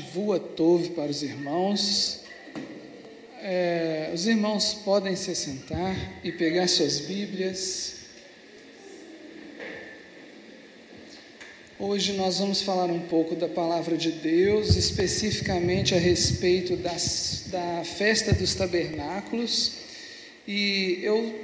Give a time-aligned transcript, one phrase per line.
[0.00, 2.20] Shavua Tov para os irmãos.
[3.42, 5.94] É, os irmãos podem se sentar
[6.24, 7.96] e pegar suas Bíblias.
[11.78, 17.84] Hoje nós vamos falar um pouco da palavra de Deus, especificamente a respeito das, da
[17.84, 19.72] festa dos tabernáculos.
[20.48, 21.34] E eu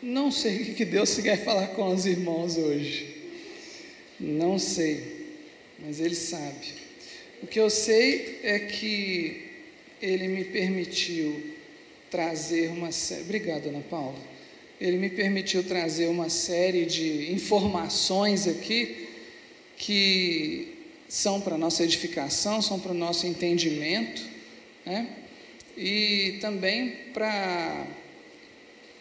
[0.00, 3.16] não sei o que Deus quer falar com os irmãos hoje.
[4.20, 5.26] Não sei,
[5.80, 6.87] mas Ele sabe.
[7.42, 9.42] O que eu sei é que
[10.02, 11.54] Ele me permitiu
[12.10, 13.22] trazer uma série.
[13.22, 14.18] Obrigado, Ana Paula.
[14.80, 19.08] Ele me permitiu trazer uma série de informações aqui
[19.76, 20.74] que
[21.08, 24.22] são para nossa edificação, são para o nosso entendimento,
[24.84, 25.08] né?
[25.76, 27.86] e também para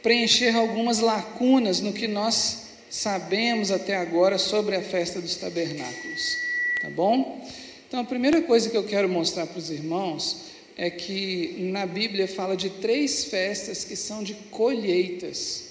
[0.02, 6.38] preencher algumas lacunas no que nós sabemos até agora sobre a festa dos tabernáculos,
[6.82, 7.46] tá bom?
[7.88, 12.28] Então, a primeira coisa que eu quero mostrar para os irmãos é que na Bíblia
[12.28, 15.68] fala de três festas que são de colheitas.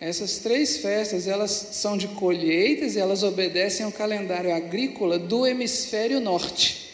[0.00, 6.18] Essas três festas, elas são de colheitas e elas obedecem ao calendário agrícola do hemisfério
[6.18, 6.88] norte.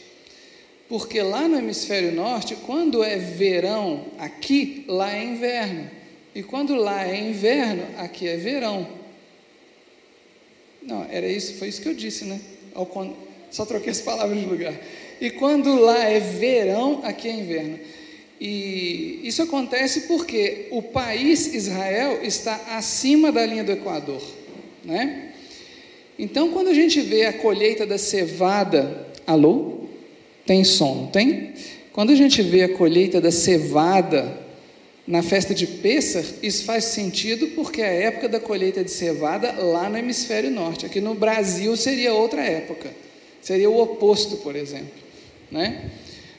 [0.89, 5.91] Porque lá no hemisfério norte, quando é verão aqui, lá é inverno.
[6.35, 8.89] E quando lá é inverno, aqui é verão.
[10.83, 12.41] Não, era isso, foi isso que eu disse, né?
[13.55, 14.75] Só troquei as palavras de lugar.
[15.21, 17.79] E quando lá é verão, aqui é inverno.
[18.41, 24.21] E isso acontece porque o país Israel está acima da linha do Equador,
[24.85, 25.31] né?
[26.19, 29.83] Então, quando a gente vê a colheita da cevada, alô?
[30.45, 31.53] Tem som, tem?
[31.93, 34.37] Quando a gente vê a colheita da cevada
[35.07, 39.53] na festa de Pêssar, isso faz sentido porque é a época da colheita de cevada
[39.53, 40.85] lá no hemisfério norte.
[40.85, 43.04] Aqui no Brasil seria outra época,
[43.45, 45.05] seria o oposto, por exemplo.
[45.51, 45.91] Né?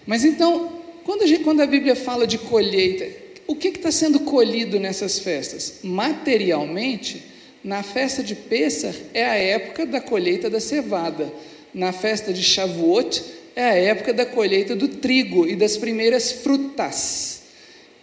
[0.07, 3.07] Mas então, quando a, gente, quando a Bíblia fala de colheita,
[3.45, 5.81] o que está sendo colhido nessas festas?
[5.83, 7.23] Materialmente,
[7.63, 11.31] na festa de Pêssar é a época da colheita da cevada,
[11.71, 13.23] na festa de Shavuot
[13.55, 17.43] é a época da colheita do trigo e das primeiras frutas.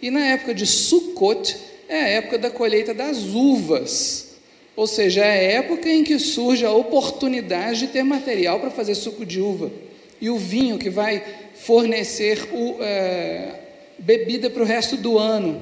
[0.01, 1.57] E na época de Sukkot
[1.89, 4.32] é a época da colheita das uvas,
[4.75, 8.95] ou seja, é a época em que surge a oportunidade de ter material para fazer
[8.95, 9.71] suco de uva
[10.19, 11.23] e o vinho que vai
[11.53, 13.59] fornecer o, é,
[13.99, 15.61] bebida para o resto do ano,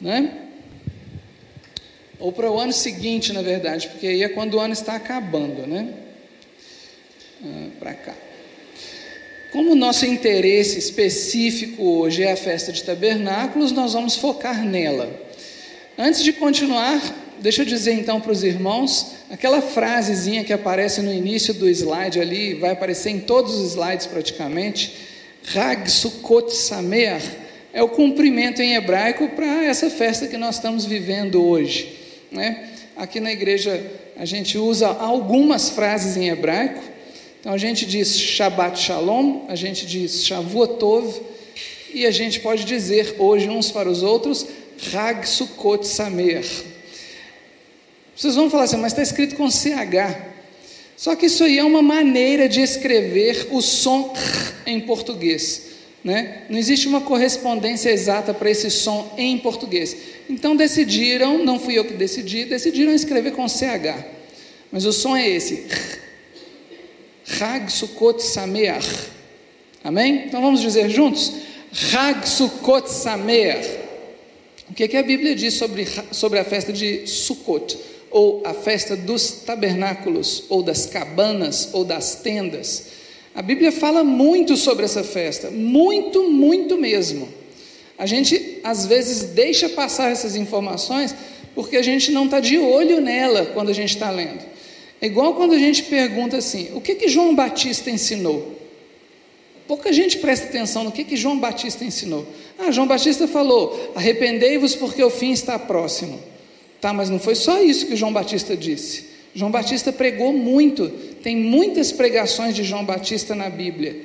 [0.00, 0.44] né?
[2.18, 5.66] Ou para o ano seguinte, na verdade, porque aí é quando o ano está acabando,
[5.66, 5.94] né?
[7.44, 8.14] Ah, para cá.
[9.52, 15.08] Como o nosso interesse específico hoje é a festa de tabernáculos, nós vamos focar nela.
[15.96, 17.00] Antes de continuar,
[17.40, 22.20] deixa eu dizer então para os irmãos, aquela frasezinha que aparece no início do slide
[22.20, 24.94] ali, vai aparecer em todos os slides praticamente,
[25.54, 27.24] Hag Sukkot Sameach,
[27.72, 31.96] é o cumprimento em hebraico para essa festa que nós estamos vivendo hoje.
[32.30, 32.70] Né?
[32.96, 33.80] Aqui na igreja
[34.16, 36.82] a gente usa algumas frases em hebraico,
[37.40, 41.22] então a gente diz Shabbat Shalom, a gente diz Shavuotov,
[41.94, 44.46] e a gente pode dizer hoje uns para os outros
[44.92, 46.44] Hag Sukkot Samer.
[48.18, 50.26] Vocês vão falar assim, mas está escrito com CH.
[50.96, 54.12] Só que isso aí é uma maneira de escrever o som
[54.66, 55.68] em português.
[56.02, 56.42] Né?
[56.50, 59.96] Não existe uma correspondência exata para esse som em português.
[60.28, 64.04] Então decidiram, não fui eu que decidi, decidiram escrever com CH.
[64.72, 65.66] Mas o som é esse.
[67.40, 69.12] Hag Sukkot Sameach.
[69.84, 70.24] Amém?
[70.26, 71.34] Então vamos dizer juntos?
[71.94, 73.78] Hag Sukkot Sameach.
[74.68, 77.78] O que, é que a Bíblia diz sobre, sobre a festa de Sukkot?
[78.10, 82.86] Ou a festa dos tabernáculos, ou das cabanas, ou das tendas.
[83.34, 87.28] A Bíblia fala muito sobre essa festa, muito, muito mesmo.
[87.98, 91.14] A gente às vezes deixa passar essas informações
[91.54, 94.44] porque a gente não está de olho nela quando a gente está lendo.
[95.00, 98.56] É igual quando a gente pergunta assim: o que que João Batista ensinou?
[99.66, 102.26] Pouca gente presta atenção no que que João Batista ensinou.
[102.58, 106.18] Ah, João Batista falou: arrependei-vos porque o fim está próximo.
[106.80, 109.06] Tá, mas não foi só isso que João Batista disse.
[109.34, 110.88] João Batista pregou muito,
[111.22, 113.96] tem muitas pregações de João Batista na Bíblia,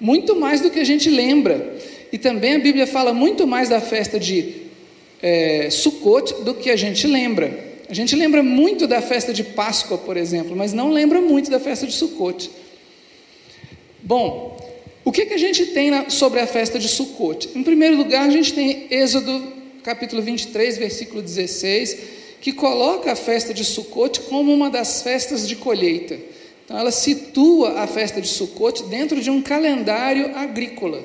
[0.00, 1.76] muito mais do que a gente lembra.
[2.12, 4.62] E também a Bíblia fala muito mais da festa de
[5.22, 7.72] é, Sukkot do que a gente lembra.
[7.88, 11.60] A gente lembra muito da festa de Páscoa, por exemplo, mas não lembra muito da
[11.60, 12.50] festa de Sukkot.
[14.02, 14.58] Bom,
[15.04, 17.50] o que, que a gente tem na, sobre a festa de Sukkot?
[17.54, 19.52] Em primeiro lugar, a gente tem Êxodo
[19.82, 21.98] capítulo 23, versículo 16,
[22.42, 26.18] que coloca a festa de Sukkot como uma das festas de colheita.
[26.64, 31.02] Então, ela situa a festa de Sukkot dentro de um calendário agrícola,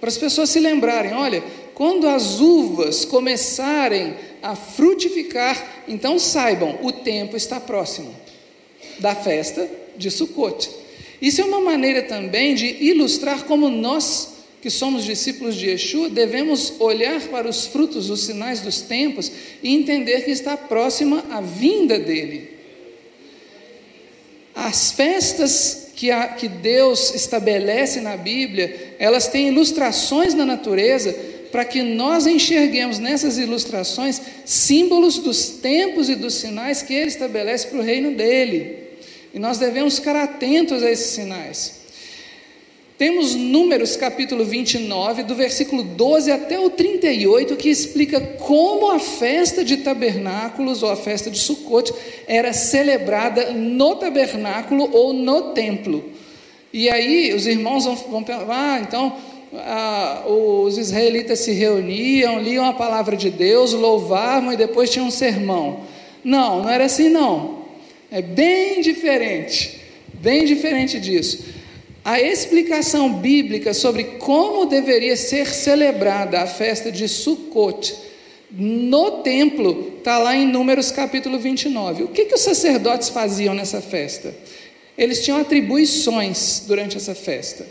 [0.00, 1.42] para as pessoas se lembrarem: olha,
[1.74, 8.14] quando as uvas começarem a frutificar, então saibam, o tempo está próximo
[8.98, 10.68] da festa de Sukkot.
[11.22, 16.74] Isso é uma maneira também de ilustrar como nós, que somos discípulos de Yeshua, devemos
[16.78, 21.98] olhar para os frutos, os sinais dos tempos e entender que está próxima a vinda
[21.98, 22.50] dele.
[24.54, 31.14] As festas que, a, que Deus estabelece na Bíblia, elas têm ilustrações na natureza
[31.50, 37.66] para que nós enxerguemos nessas ilustrações símbolos dos tempos e dos sinais que Ele estabelece
[37.68, 38.78] para o reino dele.
[39.32, 41.79] E nós devemos ficar atentos a esses sinais.
[43.00, 49.64] Temos Números capítulo 29, do versículo 12 até o 38, que explica como a festa
[49.64, 51.94] de tabernáculos ou a festa de Sucote
[52.26, 56.04] era celebrada no tabernáculo ou no templo.
[56.74, 59.16] E aí os irmãos vão, vão ah, então
[59.54, 65.10] ah, os israelitas se reuniam, liam a palavra de Deus, louvavam e depois tinham um
[65.10, 65.84] sermão.
[66.22, 67.60] Não, não era assim não.
[68.10, 69.80] É bem diferente,
[70.12, 71.59] bem diferente disso.
[72.04, 77.94] A explicação bíblica sobre como deveria ser celebrada a festa de Sukkot
[78.50, 82.04] no templo está lá em Números capítulo 29.
[82.04, 84.34] O que, que os sacerdotes faziam nessa festa?
[84.98, 87.66] Eles tinham atribuições durante essa festa.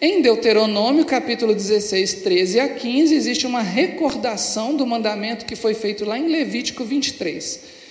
[0.00, 6.04] Em Deuteronômio, capítulo 16, 13 a 15, existe uma recordação do mandamento que foi feito
[6.04, 7.81] lá em Levítico 23.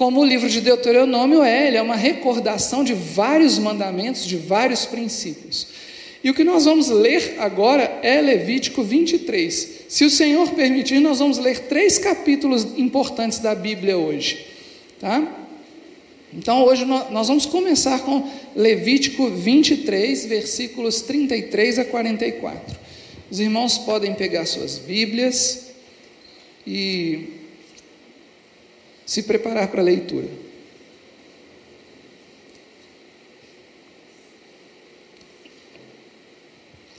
[0.00, 4.86] Como o livro de Deuteronômio é, ele é uma recordação de vários mandamentos, de vários
[4.86, 5.66] princípios.
[6.24, 9.82] E o que nós vamos ler agora é Levítico 23.
[9.90, 14.46] Se o Senhor permitir, nós vamos ler três capítulos importantes da Bíblia hoje.
[14.98, 15.22] Tá?
[16.32, 18.26] Então, hoje nós vamos começar com
[18.56, 22.74] Levítico 23, versículos 33 a 44.
[23.30, 25.66] Os irmãos podem pegar suas Bíblias
[26.66, 27.39] e
[29.10, 30.28] se preparar para a leitura.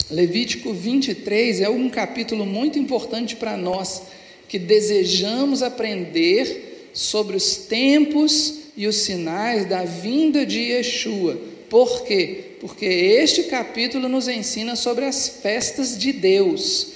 [0.09, 4.01] Levítico 23 é um capítulo muito importante para nós
[4.49, 11.39] que desejamos aprender sobre os tempos e os sinais da vinda de Yeshua.
[11.69, 12.57] Por quê?
[12.59, 16.87] Porque este capítulo nos ensina sobre as festas de Deus.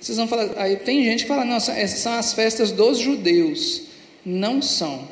[0.00, 3.90] Vocês vão falar, aí tem gente que fala, não, essas são as festas dos judeus
[4.24, 5.08] não são.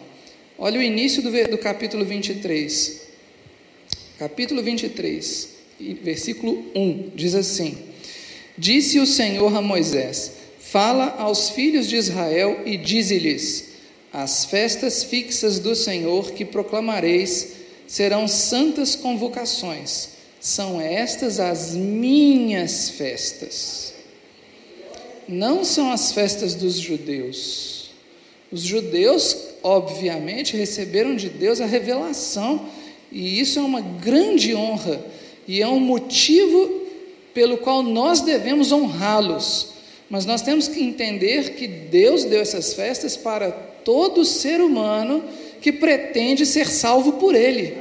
[0.59, 3.01] Olha o início do, do capítulo 23.
[4.19, 5.49] Capítulo 23,
[6.03, 7.79] versículo 1, diz assim:
[8.57, 13.71] Disse o Senhor a Moisés: Fala aos filhos de Israel e dize-lhes:
[14.13, 17.55] As festas fixas do Senhor que proclamareis
[17.87, 20.11] serão santas convocações.
[20.39, 23.95] São estas as minhas festas.
[25.29, 27.70] Não são as festas dos judeus
[28.53, 32.67] os judeus, obviamente, receberam de Deus a revelação,
[33.13, 35.01] e isso é uma grande honra,
[35.47, 36.81] e é um motivo
[37.33, 39.71] pelo qual nós devemos honrá-los.
[40.09, 45.23] Mas nós temos que entender que Deus deu essas festas para todo ser humano
[45.61, 47.77] que pretende ser salvo por Ele,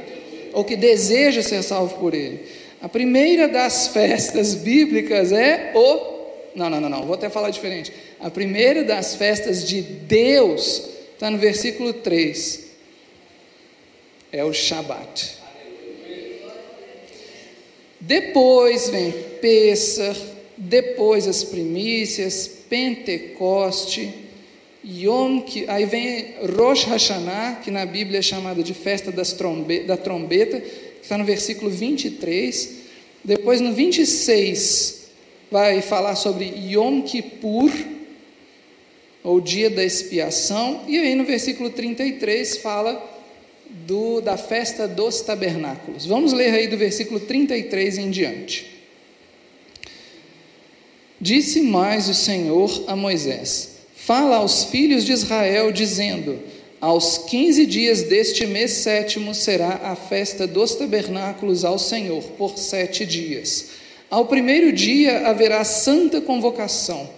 [0.52, 2.40] ou que deseja ser salvo por Ele.
[2.80, 6.10] A primeira das festas bíblicas é o
[6.54, 7.92] não, não, não, não, vou até falar diferente.
[8.20, 10.82] A primeira das festas de Deus
[11.14, 12.68] está no versículo 3.
[14.30, 15.38] É o Shabat.
[17.98, 20.14] Depois vem Pêssar,
[20.56, 24.12] depois as primícias, Pentecoste,
[24.84, 30.60] Yom aí vem Rosh Hashanah, que na Bíblia é chamada de festa trombe, da trombeta,
[30.60, 32.80] que está no versículo 23.
[33.22, 35.10] Depois no 26,
[35.50, 37.70] vai falar sobre Yom Kippur,
[39.22, 43.20] ou dia da expiação, e aí no versículo 33 fala
[43.86, 46.06] do, da festa dos tabernáculos.
[46.06, 48.66] Vamos ler aí do versículo 33 em diante.
[51.20, 56.38] Disse mais o Senhor a Moisés: Fala aos filhos de Israel, dizendo:
[56.80, 63.04] Aos quinze dias deste mês sétimo será a festa dos tabernáculos ao Senhor, por sete
[63.04, 63.68] dias.
[64.08, 67.08] Ao primeiro dia haverá santa convocação,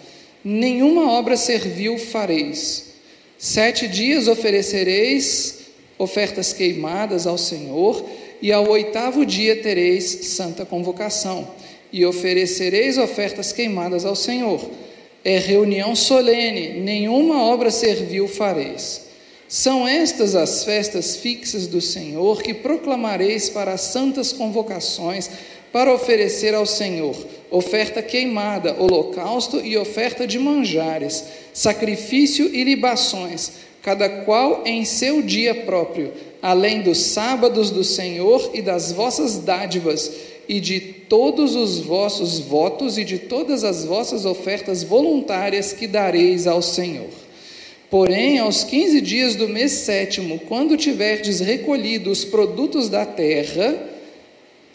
[0.45, 2.93] nenhuma obra servil fareis.
[3.39, 5.63] Sete dias oferecereis
[6.03, 8.05] ofertas queimadas ao Senhor,
[8.41, 11.49] e ao oitavo dia tereis santa convocação,
[11.93, 14.69] e oferecereis ofertas queimadas ao Senhor.
[15.25, 19.03] É reunião solene, nenhuma obra servil fareis.
[19.49, 25.31] São estas as festas fixas do Senhor que proclamareis para as santas convocações,
[25.73, 27.17] para oferecer ao Senhor
[27.53, 33.53] oferta queimada, holocausto e oferta de manjares, sacrifício e libações,
[33.83, 40.11] cada qual em seu dia próprio, além dos sábados do Senhor e das vossas dádivas,
[40.49, 46.47] e de todos os vossos votos e de todas as vossas ofertas voluntárias que dareis
[46.47, 47.11] ao Senhor.
[47.89, 53.92] Porém, aos quinze dias do mês sétimo, quando tiverdes recolhido os produtos da terra,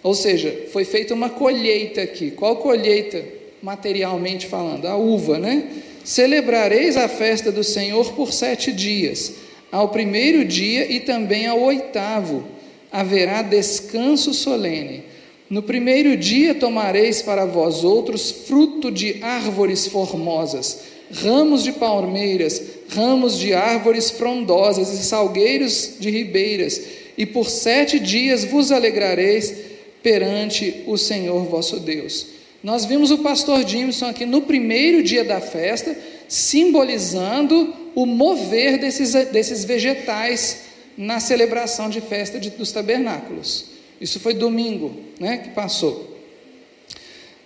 [0.04, 2.32] ou seja, foi feita uma colheita aqui.
[2.32, 3.24] Qual colheita?
[3.62, 5.64] Materialmente falando, a uva, né?
[6.04, 9.34] Celebrareis a festa do Senhor por sete dias.
[9.72, 12.46] Ao primeiro dia e também ao oitavo
[12.92, 15.04] haverá descanso solene.
[15.50, 23.38] No primeiro dia tomareis para vós outros fruto de árvores formosas, ramos de palmeiras, ramos
[23.38, 26.82] de árvores frondosas e salgueiros de ribeiras,
[27.18, 29.67] e por sete dias vos alegrareis
[30.02, 32.28] perante o Senhor vosso Deus.
[32.64, 35.96] Nós vimos o pastor Jimson aqui no primeiro dia da festa,
[36.28, 40.64] simbolizando o mover desses, desses vegetais
[40.98, 43.66] na celebração de festa de, dos tabernáculos.
[44.02, 46.18] Isso foi domingo, né, que passou.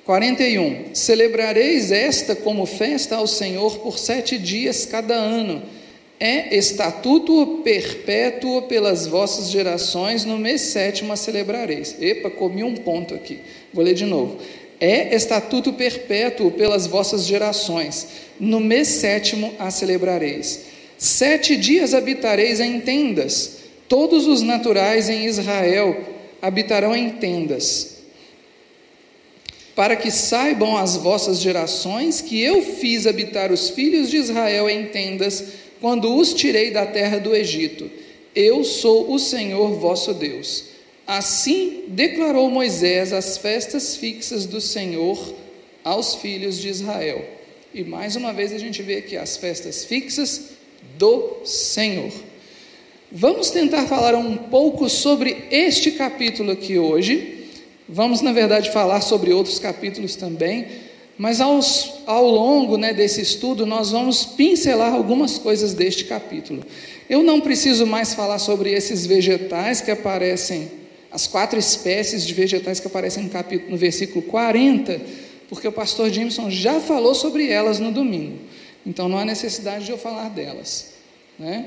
[0.05, 0.96] 41.
[0.96, 5.62] Celebrareis esta como festa ao Senhor por sete dias cada ano.
[6.23, 11.95] É estatuto perpétuo pelas vossas gerações, no mês sétimo a celebrareis.
[11.99, 13.39] Epa, comi um ponto aqui.
[13.73, 14.37] Vou ler de novo.
[14.79, 18.07] É estatuto perpétuo pelas vossas gerações,
[18.39, 20.65] no mês sétimo a celebrareis.
[20.95, 26.05] Sete dias habitareis em tendas, todos os naturais em Israel
[26.39, 27.99] habitarão em tendas
[29.75, 34.85] para que saibam as vossas gerações que eu fiz habitar os filhos de Israel em
[34.85, 35.43] tendas
[35.81, 37.91] quando os tirei da terra do Egito.
[38.33, 40.65] Eu sou o Senhor vosso Deus.
[41.05, 45.35] Assim declarou Moisés as festas fixas do Senhor
[45.83, 47.25] aos filhos de Israel.
[47.73, 50.51] E mais uma vez a gente vê aqui as festas fixas
[50.97, 52.11] do Senhor.
[53.11, 57.41] Vamos tentar falar um pouco sobre este capítulo aqui hoje
[57.93, 60.65] Vamos, na verdade, falar sobre outros capítulos também,
[61.18, 66.63] mas aos, ao longo né, desse estudo nós vamos pincelar algumas coisas deste capítulo.
[67.10, 70.72] Eu não preciso mais falar sobre esses vegetais que aparecem,
[71.12, 75.01] as quatro espécies de vegetais que aparecem no, capítulo, no versículo 40,
[75.50, 78.39] porque o pastor Jameson já falou sobre elas no domingo.
[78.86, 80.94] Então não há necessidade de eu falar delas.
[81.38, 81.65] Né?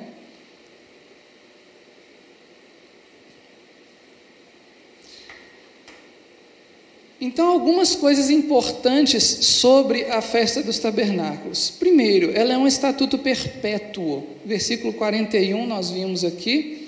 [7.25, 11.71] Então, algumas coisas importantes sobre a festa dos tabernáculos.
[11.71, 14.25] Primeiro, ela é um estatuto perpétuo.
[14.45, 16.87] Versículo 41, nós vimos aqui.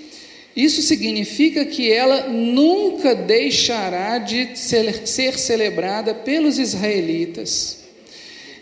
[0.55, 7.78] Isso significa que ela nunca deixará de ser celebrada pelos israelitas.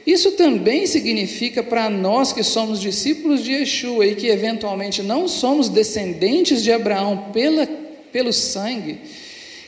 [0.07, 5.69] Isso também significa para nós que somos discípulos de Yeshua e que eventualmente não somos
[5.69, 7.67] descendentes de Abraão pela,
[8.13, 9.01] pelo sangue,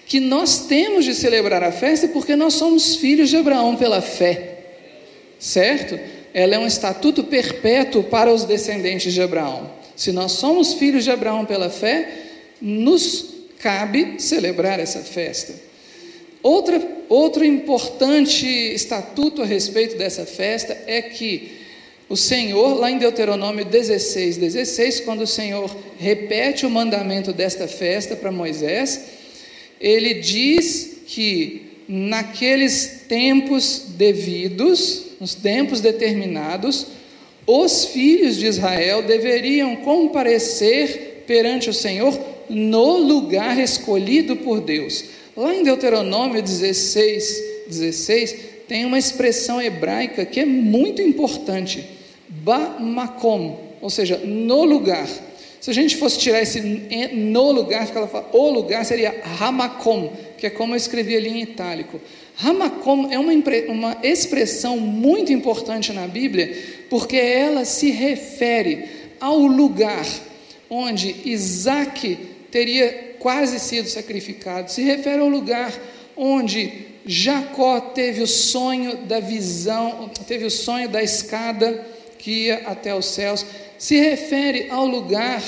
[0.06, 4.58] que nós temos de celebrar a festa porque nós somos filhos de Abraão pela fé,
[5.38, 5.98] certo?
[6.32, 9.68] Ela é um estatuto perpétuo para os descendentes de Abraão.
[9.96, 12.08] Se nós somos filhos de Abraão pela fé,
[12.62, 15.54] nos cabe celebrar essa festa.
[16.42, 21.56] Outra, outro importante estatuto a respeito dessa festa é que
[22.08, 28.14] o Senhor, lá em Deuteronômio 16, 16, quando o Senhor repete o mandamento desta festa
[28.14, 29.15] para Moisés,
[29.80, 36.86] ele diz que naqueles tempos devidos, nos tempos determinados,
[37.46, 42.18] os filhos de Israel deveriam comparecer perante o Senhor
[42.48, 45.04] no lugar escolhido por Deus.
[45.36, 51.84] Lá em Deuteronômio 16, 16, tem uma expressão hebraica que é muito importante,
[52.28, 55.06] bamakom, ou seja, no lugar.
[55.66, 56.60] Se a gente fosse tirar esse
[57.12, 62.00] no lugar, fala, o lugar seria Hamakom, que é como eu escrevi ali em itálico.
[62.40, 63.32] Hamakom é uma,
[63.66, 66.56] uma expressão muito importante na Bíblia,
[66.88, 68.84] porque ela se refere
[69.18, 70.06] ao lugar
[70.70, 72.16] onde Isaac
[72.48, 75.74] teria quase sido sacrificado, se refere ao lugar
[76.16, 81.84] onde Jacó teve o sonho da visão, teve o sonho da escada
[82.20, 83.44] que ia até os céus
[83.78, 85.42] se refere ao lugar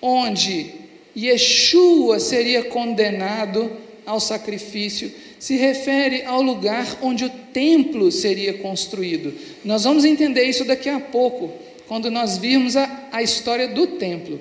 [0.00, 0.72] onde
[1.16, 3.70] Yeshua seria condenado
[4.04, 9.34] ao sacrifício, se refere ao lugar onde o templo seria construído.
[9.64, 11.52] Nós vamos entender isso daqui a pouco,
[11.86, 14.40] quando nós virmos a a história do templo.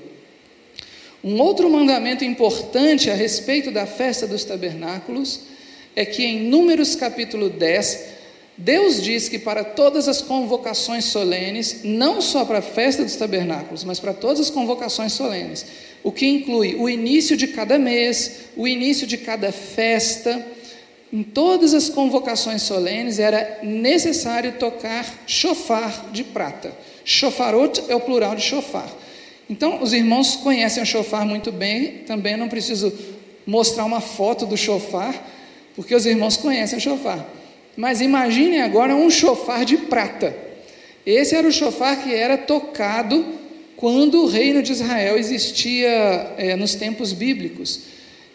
[1.22, 5.42] Um outro mandamento importante a respeito da festa dos tabernáculos
[5.94, 8.06] é que em Números capítulo 10,
[8.58, 13.84] Deus diz que para todas as convocações solenes, não só para a festa dos tabernáculos,
[13.84, 15.66] mas para todas as convocações solenes,
[16.04, 20.46] o que inclui o início de cada mês, o início de cada festa,
[21.12, 26.72] em todas as convocações solenes era necessário tocar chofar de prata.
[27.04, 28.90] Chofarot é o plural de chofar.
[29.50, 32.94] Então, os irmãos conhecem o chofar muito bem, também não preciso
[33.46, 35.14] mostrar uma foto do chofar,
[35.76, 37.28] porque os irmãos conhecem o chofar.
[37.76, 40.36] Mas imaginem agora um chofar de prata.
[41.06, 43.26] Esse era o chofar que era tocado
[43.76, 45.90] quando o reino de Israel existia
[46.38, 47.82] é, nos tempos bíblicos.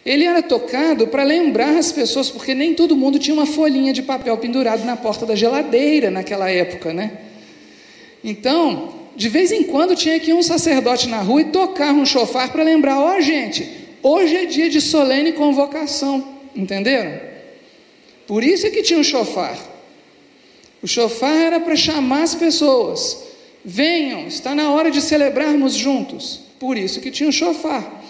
[0.05, 4.01] Ele era tocado para lembrar as pessoas, porque nem todo mundo tinha uma folhinha de
[4.01, 7.11] papel pendurado na porta da geladeira naquela época, né?
[8.23, 12.05] Então, de vez em quando tinha que ir um sacerdote na rua e tocar um
[12.05, 13.69] chofar para lembrar: ó, oh, gente,
[14.01, 16.25] hoje é dia de solene convocação,
[16.55, 17.26] entenderam?
[18.27, 19.57] Por isso é que tinha um chofar.
[20.83, 23.23] O chofar era para chamar as pessoas:
[23.63, 26.41] venham, está na hora de celebrarmos juntos.
[26.59, 28.03] Por isso que tinha um chofar.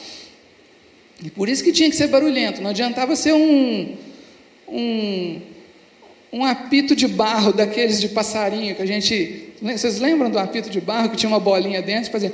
[1.24, 3.96] E por isso que tinha que ser barulhento, não adiantava ser um,
[4.68, 5.42] um,
[6.32, 9.50] um apito de barro daqueles de passarinho que a gente.
[9.62, 12.32] Vocês lembram do apito de barro que tinha uma bolinha dentro fazia.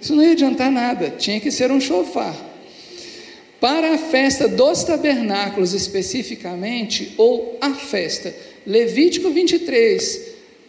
[0.00, 2.34] Isso não ia adiantar nada, tinha que ser um chofar.
[3.60, 8.32] Para a festa dos tabernáculos especificamente, ou a festa,
[8.64, 10.20] Levítico 23,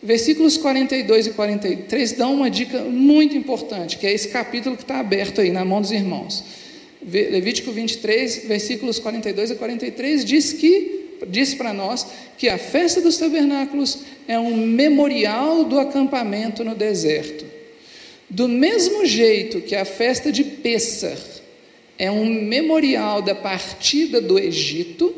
[0.01, 4.99] versículos 42 e 43 dão uma dica muito importante, que é esse capítulo que está
[4.99, 6.43] aberto aí na mão dos irmãos.
[7.05, 13.17] Levítico 23, versículos 42 a 43 diz que diz para nós que a festa dos
[13.17, 17.45] tabernáculos é um memorial do acampamento no deserto.
[18.29, 21.17] Do mesmo jeito que a festa de Pêssar
[21.99, 25.13] é um memorial da partida do Egito,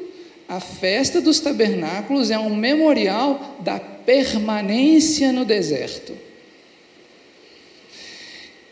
[0.50, 6.14] a festa dos tabernáculos é um memorial da permanência no deserto.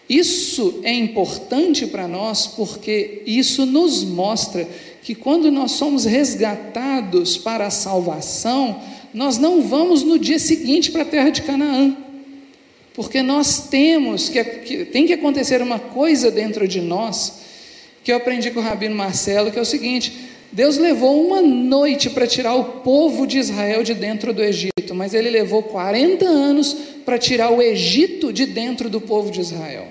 [0.10, 4.68] Isso é importante para nós porque isso nos mostra
[5.04, 8.82] que quando nós somos resgatados para a salvação,
[9.14, 11.96] nós não vamos no dia seguinte para a terra de Canaã.
[12.96, 17.49] Porque nós temos que, que tem que acontecer uma coisa dentro de nós
[18.04, 20.14] que eu aprendi com o rabino Marcelo, que é o seguinte:
[20.52, 25.14] Deus levou uma noite para tirar o povo de Israel de dentro do Egito, mas
[25.14, 29.88] ele levou 40 anos para tirar o Egito de dentro do povo de Israel.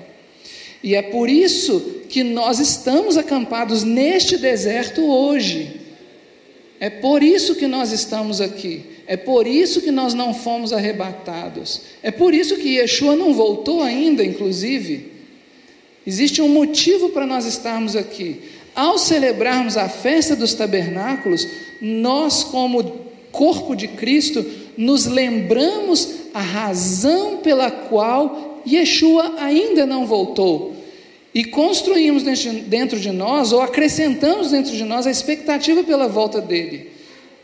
[0.83, 5.81] E é por isso que nós estamos acampados neste deserto hoje.
[6.81, 8.85] É por isso que nós estamos aqui.
[9.07, 11.83] É por isso que nós não fomos arrebatados.
[12.03, 15.18] É por isso que Yeshua não voltou ainda, inclusive.
[16.09, 18.41] Existe um motivo para nós estarmos aqui.
[18.75, 21.47] Ao celebrarmos a festa dos tabernáculos,
[21.83, 22.83] nós, como
[23.31, 24.43] corpo de Cristo,
[24.75, 30.75] nos lembramos a razão pela qual Yeshua ainda não voltou.
[31.35, 36.91] E construímos dentro de nós, ou acrescentamos dentro de nós, a expectativa pela volta dele,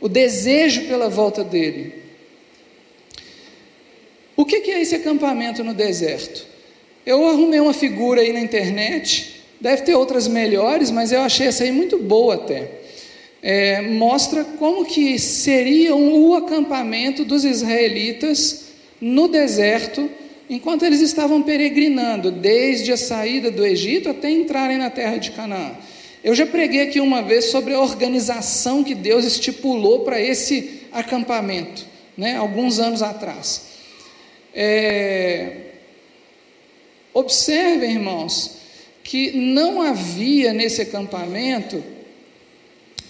[0.00, 1.92] o desejo pela volta dele.
[4.35, 6.54] O que é esse acampamento no deserto?
[7.07, 11.64] Eu arrumei uma figura aí na internet, deve ter outras melhores, mas eu achei essa
[11.64, 12.71] aí muito boa até.
[13.43, 20.09] É, mostra como que seria o acampamento dos israelitas no deserto
[20.49, 25.73] enquanto eles estavam peregrinando, desde a saída do Egito até entrarem na terra de Canaã.
[26.23, 31.85] Eu já preguei aqui uma vez sobre a organização que Deus estipulou para esse acampamento,
[32.17, 33.67] né, alguns anos atrás.
[34.55, 35.74] É...
[37.14, 38.57] Observem, irmãos,
[39.05, 41.83] que não havia nesse acampamento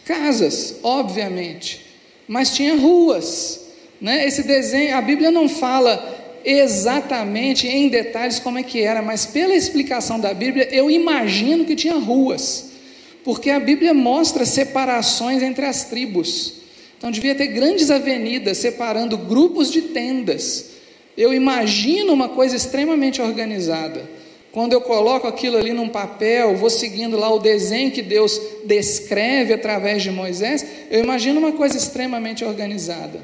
[0.05, 1.87] casas, obviamente,
[2.29, 3.61] mas tinha ruas.
[4.01, 4.27] Né?
[4.27, 9.55] Esse desenho, a Bíblia não fala exatamente em detalhes como é que era, mas pela
[9.55, 12.73] explicação da Bíblia, eu imagino que tinha ruas,
[13.25, 16.65] porque a Bíblia mostra separações entre as tribos.
[16.99, 20.74] Então devia ter grandes avenidas separando grupos de tendas.
[21.17, 24.09] Eu imagino uma coisa extremamente organizada.
[24.53, 29.53] Quando eu coloco aquilo ali num papel, vou seguindo lá o desenho que Deus descreve
[29.53, 33.21] através de Moisés, eu imagino uma coisa extremamente organizada.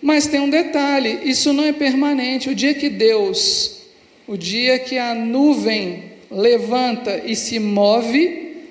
[0.00, 2.48] Mas tem um detalhe: isso não é permanente.
[2.48, 3.80] O dia que Deus,
[4.28, 8.62] o dia que a nuvem levanta e se move,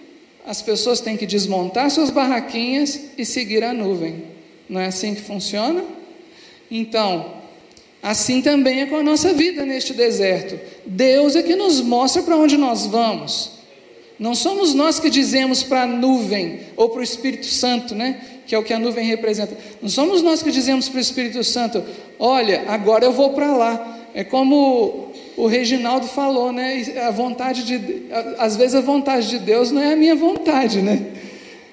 [0.45, 4.23] as pessoas têm que desmontar suas barraquinhas e seguir a nuvem.
[4.69, 5.83] Não é assim que funciona?
[6.71, 7.38] Então,
[8.01, 10.57] Assim também é com a nossa vida neste deserto.
[10.85, 13.59] Deus é que nos mostra para onde nós vamos.
[14.17, 18.21] Não somos nós que dizemos para a nuvem ou para o Espírito Santo, né?
[18.45, 19.55] Que é o que a nuvem representa.
[19.81, 21.83] Não somos nós que dizemos para o Espírito Santo:
[22.17, 23.97] olha, agora eu vou para lá.
[24.13, 26.83] É como o Reginaldo falou, né?
[27.05, 28.03] A vontade de,
[28.37, 31.05] às vezes a vontade de Deus não é a minha vontade, né?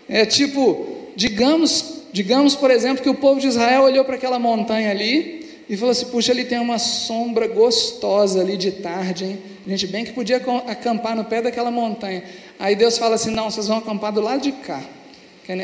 [0.09, 0.87] É tipo,
[1.17, 5.77] digamos, digamos por exemplo que o povo de Israel olhou para aquela montanha ali e
[5.77, 9.39] falou assim: puxa, ali tem uma sombra gostosa ali de tarde, hein?
[9.67, 12.23] A gente bem que podia acampar no pé daquela montanha.
[12.59, 14.83] Aí Deus fala assim: não, vocês vão acampar do lado de cá.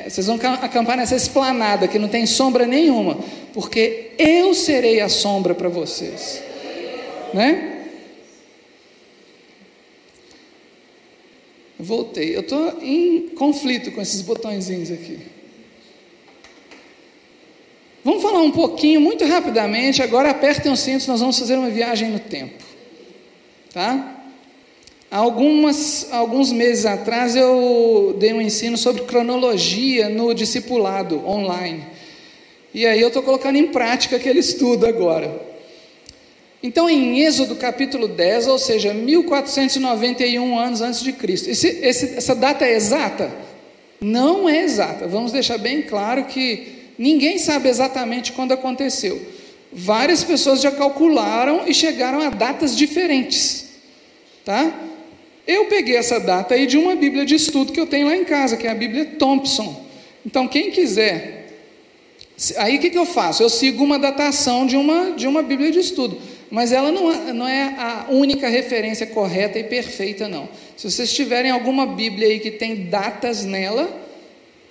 [0.08, 3.18] Vocês vão acampar nessa esplanada que não tem sombra nenhuma,
[3.52, 6.40] porque eu serei a sombra para vocês,
[7.34, 7.84] né?
[11.80, 12.36] Voltei.
[12.36, 15.18] Eu estou em conflito com esses botõezinhos aqui.
[18.04, 20.02] Vamos falar um pouquinho, muito rapidamente.
[20.02, 22.62] Agora apertem os cintos, nós vamos fazer uma viagem no tempo.
[23.72, 24.24] Tá?
[25.08, 31.84] Algumas, alguns meses atrás eu dei um ensino sobre cronologia no discipulado online.
[32.74, 35.52] E aí eu estou colocando em prática aquele estudo agora.
[36.60, 42.34] Então, em Êxodo capítulo 10, ou seja, 1491 anos antes de Cristo, esse, esse, essa
[42.34, 43.30] data é exata?
[44.00, 45.06] Não é exata.
[45.06, 49.20] Vamos deixar bem claro que ninguém sabe exatamente quando aconteceu.
[49.72, 53.70] Várias pessoas já calcularam e chegaram a datas diferentes.
[54.44, 54.72] Tá?
[55.46, 58.24] Eu peguei essa data aí de uma Bíblia de estudo que eu tenho lá em
[58.24, 59.84] casa, que é a Bíblia Thompson.
[60.24, 61.48] Então, quem quiser,
[62.56, 63.42] aí o que, que eu faço?
[63.42, 66.18] Eu sigo uma datação de uma, de uma Bíblia de estudo
[66.52, 70.46] mas ela não, é, não é a única referência correta e perfeita, não.
[70.76, 74.01] Se vocês tiverem alguma Bíblia aí que tem datas nela,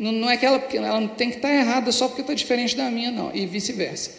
[0.02, 2.76] não, não é que ela, ela não tem que estar errada só porque está diferente
[2.76, 4.12] da minha, não, e vice-versa.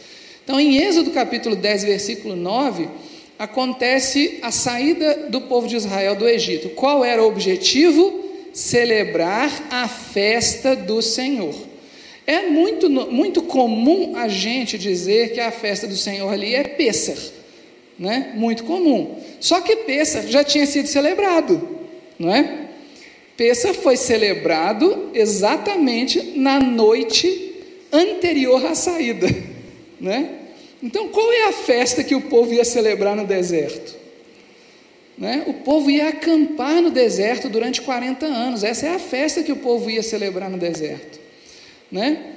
[0.42, 2.88] Então, em Êxodo capítulo 10, versículo 9,
[3.38, 6.70] acontece a saída do povo de Israel do Egito.
[6.70, 8.22] Qual era o objetivo?
[8.54, 11.54] Celebrar a festa do Senhor.
[12.26, 17.18] É muito, muito comum a gente dizer que a festa do Senhor ali é Pêssar
[18.02, 18.32] né?
[18.34, 19.16] Muito comum.
[19.40, 21.78] Só que Pessa já tinha sido celebrado,
[22.18, 22.61] não é?
[23.36, 27.54] Pessa foi celebrado exatamente na noite
[27.92, 29.26] anterior à saída,
[30.00, 30.38] né?
[30.82, 33.94] Então, qual é a festa que o povo ia celebrar no deserto?
[35.16, 35.44] Né?
[35.46, 38.64] O povo ia acampar no deserto durante 40 anos.
[38.64, 41.20] Essa é a festa que o povo ia celebrar no deserto,
[41.90, 42.31] né?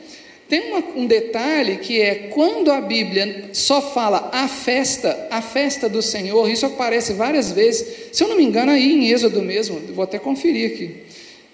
[0.48, 5.90] Tem uma, um detalhe que é quando a Bíblia só fala a festa, a festa
[5.90, 9.80] do Senhor, isso aparece várias vezes, se eu não me engano, aí em Êxodo mesmo,
[9.94, 10.98] vou até conferir aqui.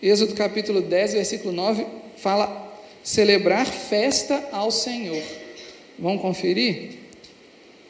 [0.04, 1.86] Êxodo capítulo 10, versículo 9,
[2.18, 2.70] fala
[3.02, 5.22] celebrar festa ao Senhor.
[5.98, 7.00] Vamos conferir?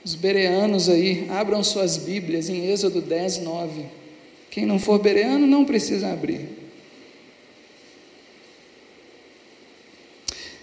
[0.04, 3.86] Os bereanos aí, abram suas Bíblias em Êxodo 10, 9.
[4.52, 6.61] Quem não for bereano não precisa abrir.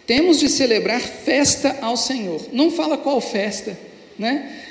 [0.09, 2.41] Temos de celebrar festa ao Senhor.
[2.51, 3.79] Não fala qual festa,
[4.19, 4.63] né?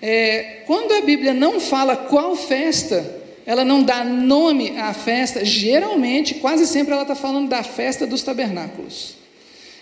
[0.00, 6.36] É, quando a Bíblia não fala qual festa, ela não dá nome à festa, geralmente,
[6.36, 9.16] quase sempre ela está falando da festa dos tabernáculos.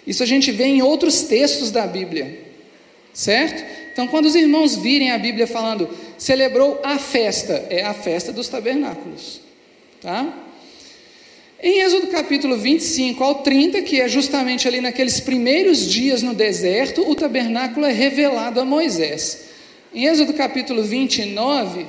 [0.05, 2.41] Isso a gente vê em outros textos da Bíblia,
[3.15, 3.65] certo?
[3.93, 8.49] Então, quando os irmãos virem a Bíblia falando, celebrou a festa, é a festa dos
[8.49, 9.41] tabernáculos,
[10.03, 10.50] tá?
[11.63, 17.07] Em Êxodo capítulo 25 ao 30, que é justamente ali naqueles primeiros dias no deserto,
[17.07, 19.43] o tabernáculo é revelado a Moisés.
[19.95, 21.85] Em Êxodo capítulo 29,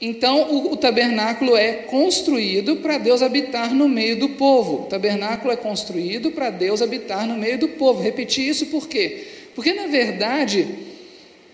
[0.00, 4.82] então o, o tabernáculo é construído para Deus habitar no meio do povo.
[4.82, 8.02] O tabernáculo é construído para Deus habitar no meio do povo.
[8.02, 9.28] Repetir isso por quê?
[9.54, 10.66] Porque na verdade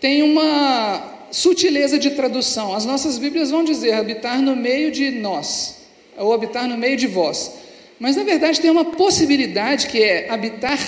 [0.00, 2.74] tem uma sutileza de tradução.
[2.74, 5.81] As nossas Bíblias vão dizer habitar no meio de nós
[6.16, 7.52] ou habitar no meio de vós.
[7.98, 10.78] Mas na verdade tem uma possibilidade que é habitar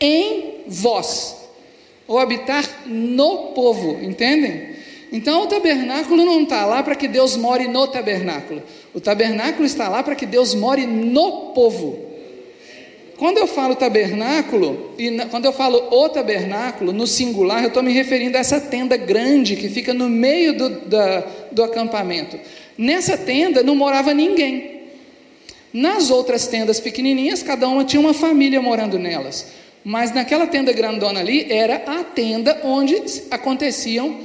[0.00, 1.36] em vós,
[2.08, 4.72] ou habitar no povo, entendem?
[5.12, 8.62] Então o tabernáculo não está lá para que Deus more no tabernáculo,
[8.94, 12.12] o tabernáculo está lá para que Deus more no povo.
[13.18, 17.92] Quando eu falo tabernáculo, e quando eu falo o tabernáculo, no singular, eu estou me
[17.92, 21.20] referindo a essa tenda grande que fica no meio do, da,
[21.52, 22.36] do acampamento.
[22.76, 24.71] Nessa tenda não morava ninguém.
[25.72, 29.46] Nas outras tendas pequenininhas, cada uma tinha uma família morando nelas.
[29.84, 32.94] Mas naquela tenda grandona ali era a tenda onde
[33.30, 34.20] aconteciam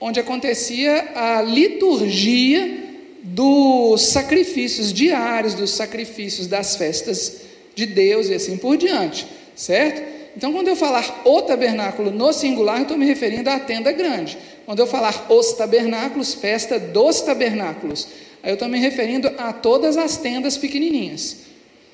[0.00, 2.88] onde acontecia a liturgia
[3.22, 7.42] dos sacrifícios diários, dos sacrifícios das festas
[7.74, 10.02] de Deus e assim por diante, certo?
[10.34, 14.38] Então, quando eu falar o tabernáculo no singular, eu estou me referindo à tenda grande.
[14.64, 18.08] Quando eu falar os tabernáculos, festa dos tabernáculos,
[18.42, 21.38] aí eu estou me referindo a todas as tendas pequenininhas.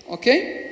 [0.06, 0.66] Ok?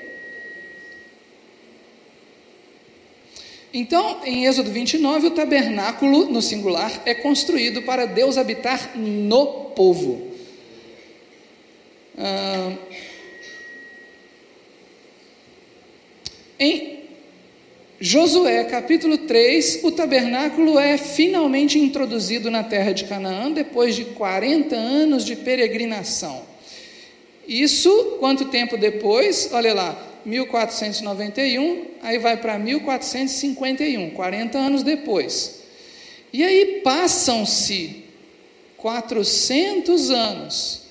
[3.72, 10.30] Então, em Êxodo 29, o tabernáculo, no singular, é construído para Deus habitar no povo.
[12.16, 12.72] Ah,
[16.56, 16.93] em
[18.00, 24.74] Josué capítulo 3, o tabernáculo é finalmente introduzido na terra de Canaã depois de 40
[24.74, 26.42] anos de peregrinação.
[27.46, 29.48] Isso, quanto tempo depois?
[29.52, 35.62] Olha lá, 1491, aí vai para 1451, 40 anos depois.
[36.32, 38.04] E aí passam-se
[38.76, 40.82] 400 anos,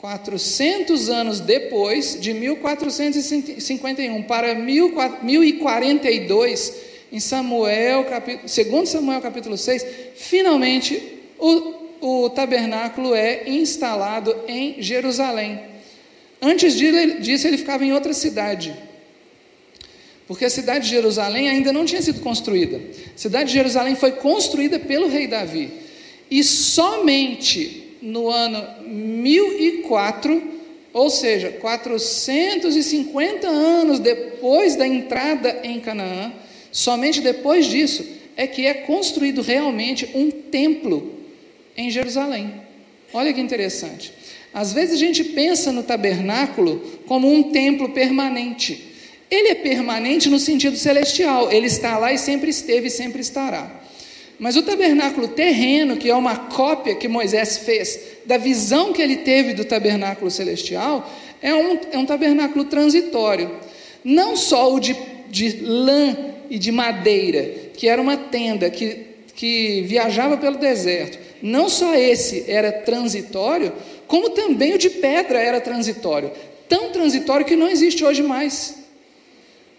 [0.00, 6.74] 400 anos depois, de 1451 para 1042,
[7.10, 11.02] em Samuel, capítulo, segundo Samuel capítulo 6, finalmente
[11.38, 15.60] o, o tabernáculo é instalado em Jerusalém.
[16.42, 18.74] Antes disso, ele ficava em outra cidade.
[20.26, 22.76] Porque a cidade de Jerusalém ainda não tinha sido construída.
[22.76, 25.70] A cidade de Jerusalém foi construída pelo rei Davi.
[26.30, 30.42] E somente no ano 1004,
[30.92, 36.32] ou seja, 450 anos depois da entrada em Canaã,
[36.72, 38.04] somente depois disso
[38.36, 41.14] é que é construído realmente um templo
[41.76, 42.52] em Jerusalém.
[43.12, 44.12] Olha que interessante.
[44.52, 48.92] Às vezes a gente pensa no tabernáculo como um templo permanente.
[49.30, 53.85] Ele é permanente no sentido celestial, ele está lá e sempre esteve e sempre estará.
[54.38, 59.16] Mas o tabernáculo terreno, que é uma cópia que Moisés fez da visão que ele
[59.16, 63.50] teve do tabernáculo celestial, é um, é um tabernáculo transitório.
[64.04, 64.94] Não só o de,
[65.30, 66.16] de lã
[66.50, 72.44] e de madeira, que era uma tenda que, que viajava pelo deserto, não só esse
[72.48, 73.72] era transitório,
[74.06, 76.30] como também o de pedra era transitório,
[76.68, 78.85] tão transitório que não existe hoje mais.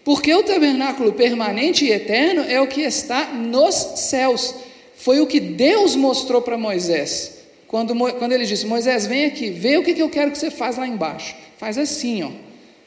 [0.08, 4.54] Porque o tabernáculo permanente e eterno é o que está nos céus.
[4.96, 7.40] Foi o que Deus mostrou para Moisés.
[7.66, 10.50] Quando, quando ele disse: Moisés, vem aqui, vê o que, que eu quero que você
[10.50, 11.36] faz lá embaixo.
[11.58, 12.30] Faz assim, ó.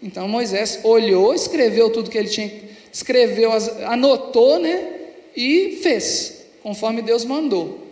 [0.01, 2.51] Então Moisés olhou, escreveu tudo que ele tinha,
[2.91, 3.51] escreveu,
[3.86, 4.84] anotou, né?
[5.36, 7.86] E fez, conforme Deus mandou.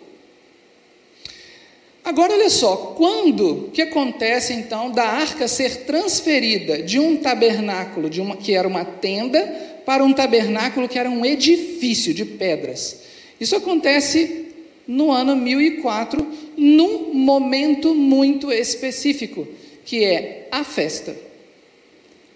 [2.09, 8.19] Agora olha só, quando que acontece então da arca ser transferida de um tabernáculo, de
[8.19, 9.39] uma que era uma tenda,
[9.85, 13.01] para um tabernáculo que era um edifício de pedras?
[13.39, 14.47] Isso acontece
[14.87, 19.47] no ano 1004, num momento muito específico,
[19.85, 21.15] que é a festa.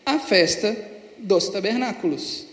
[0.05, 0.77] A festa
[1.17, 2.45] dos tabernáculos.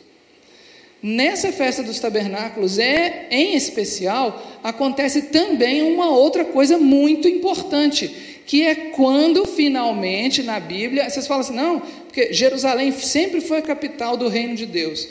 [1.03, 8.09] Nessa festa dos tabernáculos, é, em especial, acontece também uma outra coisa muito importante,
[8.47, 13.63] que é quando finalmente na Bíblia, vocês falam assim, não, porque Jerusalém sempre foi a
[13.63, 15.09] capital do reino de Deus.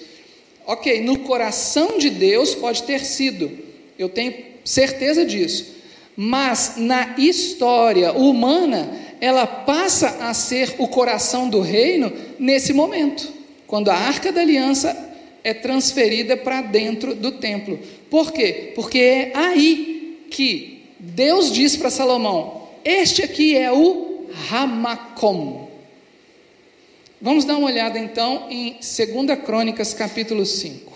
[0.68, 3.50] Ok, no coração de Deus pode ter sido,
[3.98, 5.76] eu tenho certeza disso,
[6.16, 13.28] mas na história humana, ela passa a ser o coração do reino nesse momento,
[13.66, 15.09] quando a arca da aliança
[15.44, 17.80] é transferida para dentro do templo.
[18.10, 18.72] Por quê?
[18.76, 25.70] Porque é aí que Deus diz para Salomão: Este aqui é o Ramacom.
[27.22, 30.90] Vamos dar uma olhada então em 2 Crônicas, capítulo 5.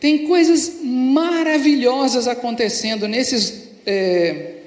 [0.00, 3.68] Tem coisas maravilhosas acontecendo nesses.
[3.86, 4.61] É,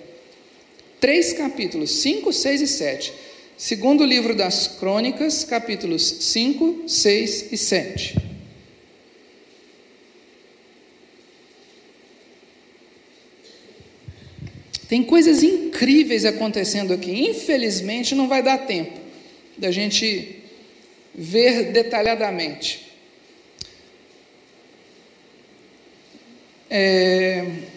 [1.06, 3.13] três capítulos, 5, 6 e 7.
[3.56, 8.15] Segundo livro das Crônicas, capítulos 5, 6 e 7.
[14.89, 17.12] Tem coisas incríveis acontecendo aqui.
[17.12, 19.00] Infelizmente, não vai dar tempo
[19.60, 20.39] da gente
[21.13, 22.84] ver detalhadamente.
[26.68, 27.75] É,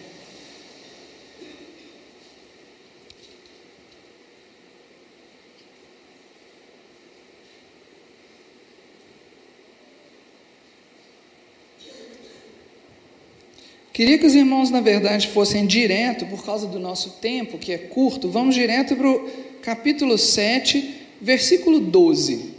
[13.99, 17.77] Queria que os irmãos, na verdade, fossem direto, por causa do nosso tempo, que é
[17.77, 19.29] curto, vamos direto para o
[19.61, 22.53] capítulo 7, versículo 12.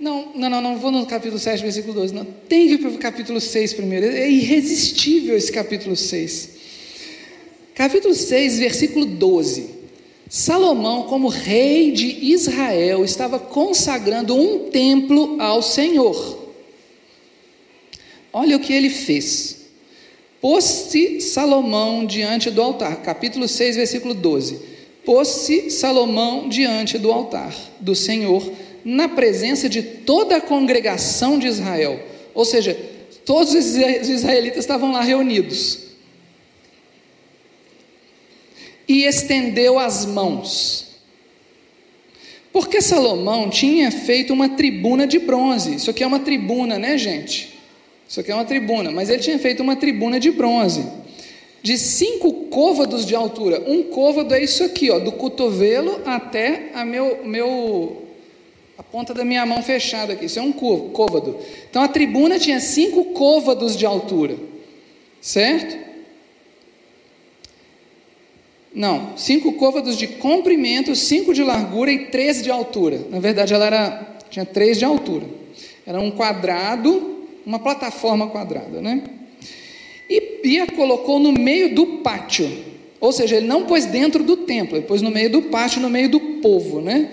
[0.00, 2.12] Não, não, não, não vou no capítulo 7, versículo 12.
[2.12, 4.06] Não, tem que ir para o capítulo 6 primeiro.
[4.06, 6.57] É irresistível esse capítulo 6.
[7.78, 9.66] Capítulo 6, versículo 12.
[10.28, 16.50] Salomão, como rei de Israel, estava consagrando um templo ao Senhor.
[18.32, 19.68] Olha o que ele fez.
[20.40, 24.58] Pôs-se Salomão diante do altar, capítulo 6, versículo 12.
[25.04, 28.42] Pôs-se Salomão diante do altar do Senhor,
[28.84, 32.00] na presença de toda a congregação de Israel.
[32.34, 32.76] Ou seja,
[33.24, 33.76] todos os
[34.08, 35.86] israelitas estavam lá reunidos.
[38.88, 40.88] E estendeu as mãos.
[42.52, 45.74] Porque Salomão tinha feito uma tribuna de bronze.
[45.74, 47.58] Isso aqui é uma tribuna, né, gente?
[48.08, 50.86] Isso aqui é uma tribuna, mas ele tinha feito uma tribuna de bronze,
[51.62, 53.62] de cinco côvados de altura.
[53.66, 58.02] Um côvado é isso aqui, ó, do cotovelo até a meu, meu,
[58.78, 60.24] a ponta da minha mão fechada aqui.
[60.24, 61.38] Isso é um côvado.
[61.68, 64.36] Então a tribuna tinha cinco côvados de altura,
[65.20, 65.87] certo?
[68.74, 73.00] Não, cinco côvados de comprimento, cinco de largura e três de altura.
[73.10, 75.24] Na verdade, ela era, tinha três de altura.
[75.86, 79.02] Era um quadrado uma plataforma quadrada, né?
[80.08, 82.46] E, e a colocou no meio do pátio,
[83.00, 85.88] ou seja, ele não pôs dentro do templo, ele pôs no meio do pátio, no
[85.88, 87.08] meio do povo, né?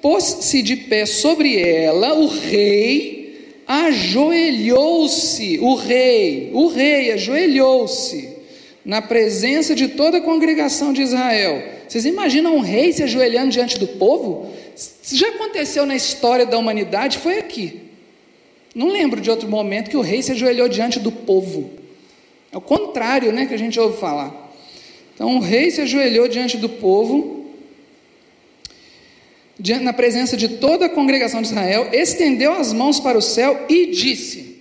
[0.00, 8.33] Pôs-se de pé sobre ela, o rei ajoelhou-se, o rei, o rei ajoelhou-se
[8.84, 11.62] na presença de toda a congregação de Israel.
[11.88, 14.50] Vocês imaginam um rei se ajoelhando diante do povo?
[15.10, 17.80] Já aconteceu na história da humanidade, foi aqui.
[18.74, 21.70] Não lembro de outro momento que o rei se ajoelhou diante do povo.
[22.52, 24.52] É o contrário, né, que a gente ouve falar.
[25.14, 27.44] Então o rei se ajoelhou diante do povo,
[29.80, 33.86] na presença de toda a congregação de Israel, estendeu as mãos para o céu e
[33.86, 34.53] disse: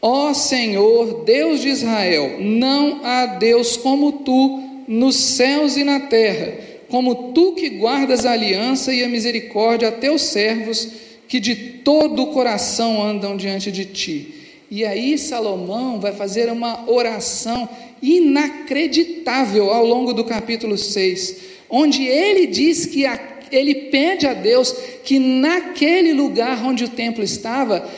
[0.00, 6.54] Ó Senhor, Deus de Israel, não há Deus como tu nos céus e na terra,
[6.88, 10.88] como tu que guardas a aliança e a misericórdia a teus servos
[11.26, 14.34] que de todo o coração andam diante de ti.
[14.70, 17.68] E aí Salomão vai fazer uma oração
[18.02, 21.36] inacreditável ao longo do capítulo 6,
[21.68, 23.18] onde ele diz que a,
[23.50, 24.72] ele pede a Deus
[25.04, 27.88] que naquele lugar onde o templo estava,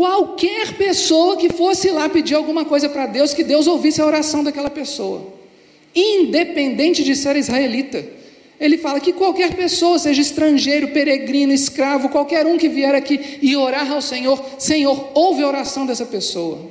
[0.00, 4.42] qualquer pessoa que fosse lá pedir alguma coisa para Deus, que Deus ouvisse a oração
[4.42, 5.30] daquela pessoa,
[5.94, 8.02] independente de ser israelita.
[8.58, 13.54] Ele fala que qualquer pessoa, seja estrangeiro, peregrino, escravo, qualquer um que vier aqui e
[13.54, 16.70] orar ao Senhor, Senhor, ouve a oração dessa pessoa.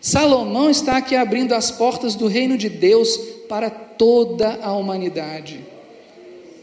[0.00, 3.16] Salomão está aqui abrindo as portas do reino de Deus
[3.48, 5.60] para toda a humanidade,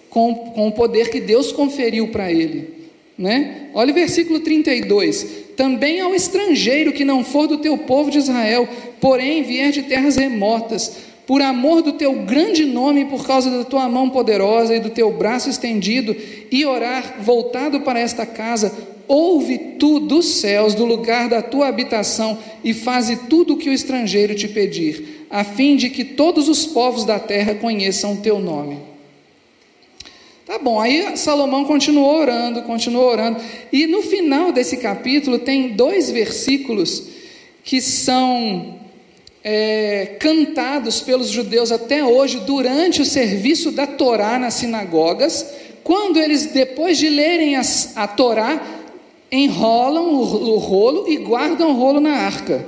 [0.10, 2.79] com, com o poder que Deus conferiu para ele.
[3.20, 3.68] Né?
[3.74, 5.28] Olha o versículo 32:
[5.58, 8.66] Também ao estrangeiro que não for do teu povo de Israel,
[9.02, 10.96] porém vier de terras remotas,
[11.28, 15.12] por amor do teu grande nome, por causa da tua mão poderosa e do teu
[15.12, 16.16] braço estendido,
[16.50, 18.72] e orar voltado para esta casa,
[19.06, 23.74] ouve tu dos céus, do lugar da tua habitação, e faze tudo o que o
[23.74, 28.40] estrangeiro te pedir, a fim de que todos os povos da terra conheçam o teu
[28.40, 28.89] nome.
[30.50, 33.40] Tá bom, aí Salomão continuou orando, continuou orando,
[33.72, 37.04] e no final desse capítulo tem dois versículos
[37.64, 38.80] que são
[39.44, 45.46] é, cantados pelos judeus até hoje durante o serviço da Torá nas sinagogas,
[45.84, 47.62] quando eles, depois de lerem a,
[47.96, 48.60] a Torá,
[49.32, 52.68] enrolam o, o rolo e guardam o rolo na arca.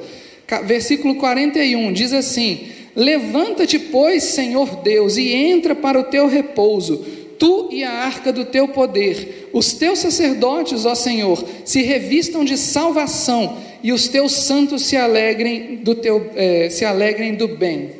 [0.65, 7.03] Versículo 41 diz assim: Levanta-te, pois, Senhor Deus, e entra para o teu repouso,
[7.41, 9.49] tu e a arca do teu poder.
[9.51, 15.77] Os teus sacerdotes, ó Senhor, se revistam de salvação e os teus santos se alegrem
[15.77, 17.93] do, teu, eh, se alegrem do bem.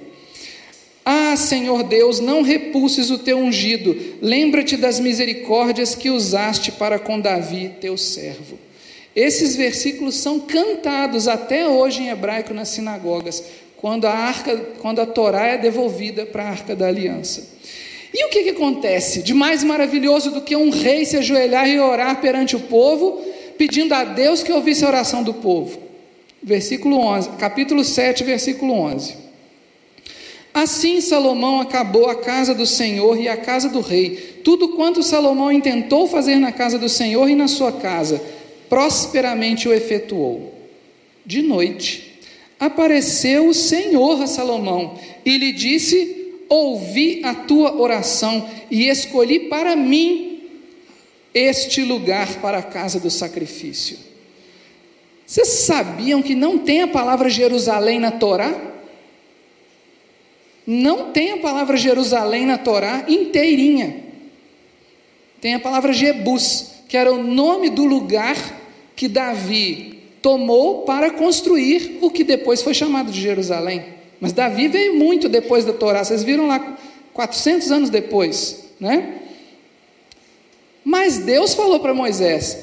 [1.03, 7.19] Ah, Senhor Deus, não repulses o teu ungido, lembra-te das misericórdias que usaste para com
[7.19, 8.59] Davi, teu servo.
[9.15, 13.43] Esses versículos são cantados até hoje em hebraico nas sinagogas,
[13.75, 17.59] quando a arca, quando a Torá é devolvida para a arca da aliança.
[18.13, 21.79] E o que, que acontece de mais maravilhoso do que um rei se ajoelhar e
[21.79, 23.21] orar perante o povo
[23.57, 25.77] pedindo a Deus que ouvisse a oração do povo.
[26.41, 29.15] Versículo 11, capítulo 7, versículo 11.
[30.53, 34.39] Assim Salomão acabou a casa do Senhor e a casa do rei.
[34.43, 38.21] Tudo quanto Salomão intentou fazer na casa do Senhor e na sua casa,
[38.67, 40.53] prosperamente o efetuou.
[41.25, 42.19] De noite,
[42.59, 46.20] apareceu o Senhor a Salomão e lhe disse:
[46.51, 50.49] Ouvi a tua oração e escolhi para mim
[51.33, 53.97] este lugar para a casa do sacrifício.
[55.25, 58.53] Vocês sabiam que não tem a palavra Jerusalém na Torá?
[60.67, 64.03] Não tem a palavra Jerusalém na Torá inteirinha.
[65.39, 68.35] Tem a palavra Jebus, que era o nome do lugar
[68.93, 74.00] que Davi tomou para construir o que depois foi chamado de Jerusalém.
[74.21, 76.77] Mas Davi veio muito depois da Torá, vocês viram lá
[77.11, 79.15] 400 anos depois, né?
[80.85, 82.59] Mas Deus falou para Moisés: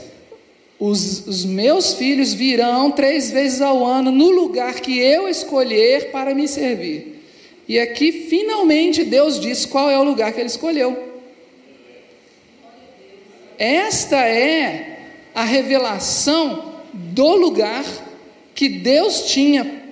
[0.79, 6.33] os, os, meus filhos virão três vezes ao ano no lugar que eu escolher para
[6.33, 7.25] me servir.
[7.67, 10.97] E aqui, finalmente, Deus diz qual é o lugar que ele escolheu.
[13.59, 15.01] Esta é
[15.35, 17.85] a revelação do lugar
[18.55, 19.88] que Deus tinha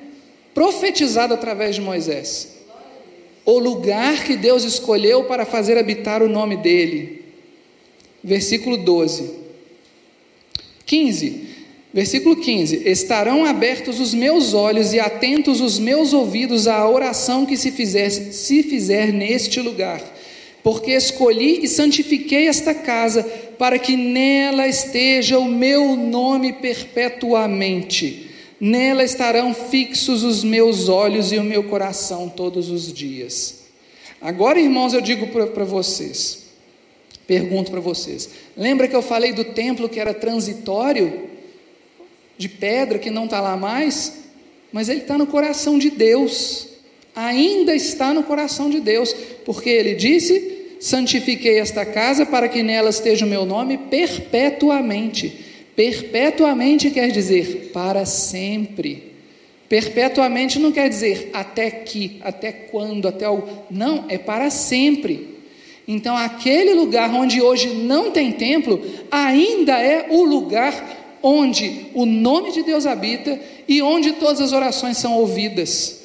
[0.56, 2.56] profetizado através de Moisés.
[3.44, 7.26] O lugar que Deus escolheu para fazer habitar o nome dele.
[8.24, 9.32] Versículo 12.
[10.86, 11.48] 15.
[11.92, 17.58] Versículo 15: Estarão abertos os meus olhos e atentos os meus ouvidos à oração que
[17.58, 20.02] se fizer, se fizer neste lugar,
[20.62, 23.22] porque escolhi e santifiquei esta casa
[23.58, 28.25] para que nela esteja o meu nome perpetuamente.
[28.60, 33.66] Nela estarão fixos os meus olhos e o meu coração todos os dias.
[34.20, 36.46] Agora, irmãos, eu digo para vocês,
[37.26, 41.28] pergunto para vocês: lembra que eu falei do templo que era transitório,
[42.38, 44.24] de pedra que não está lá mais?
[44.72, 46.68] Mas ele está no coração de Deus,
[47.14, 52.88] ainda está no coração de Deus, porque ele disse: santifiquei esta casa para que nela
[52.90, 55.45] esteja o meu nome perpetuamente.
[55.76, 59.12] Perpetuamente quer dizer para sempre.
[59.68, 63.42] Perpetuamente não quer dizer até que, até quando, até o.
[63.70, 65.36] Não, é para sempre.
[65.86, 72.52] Então, aquele lugar onde hoje não tem templo, ainda é o lugar onde o nome
[72.52, 76.00] de Deus habita e onde todas as orações são ouvidas.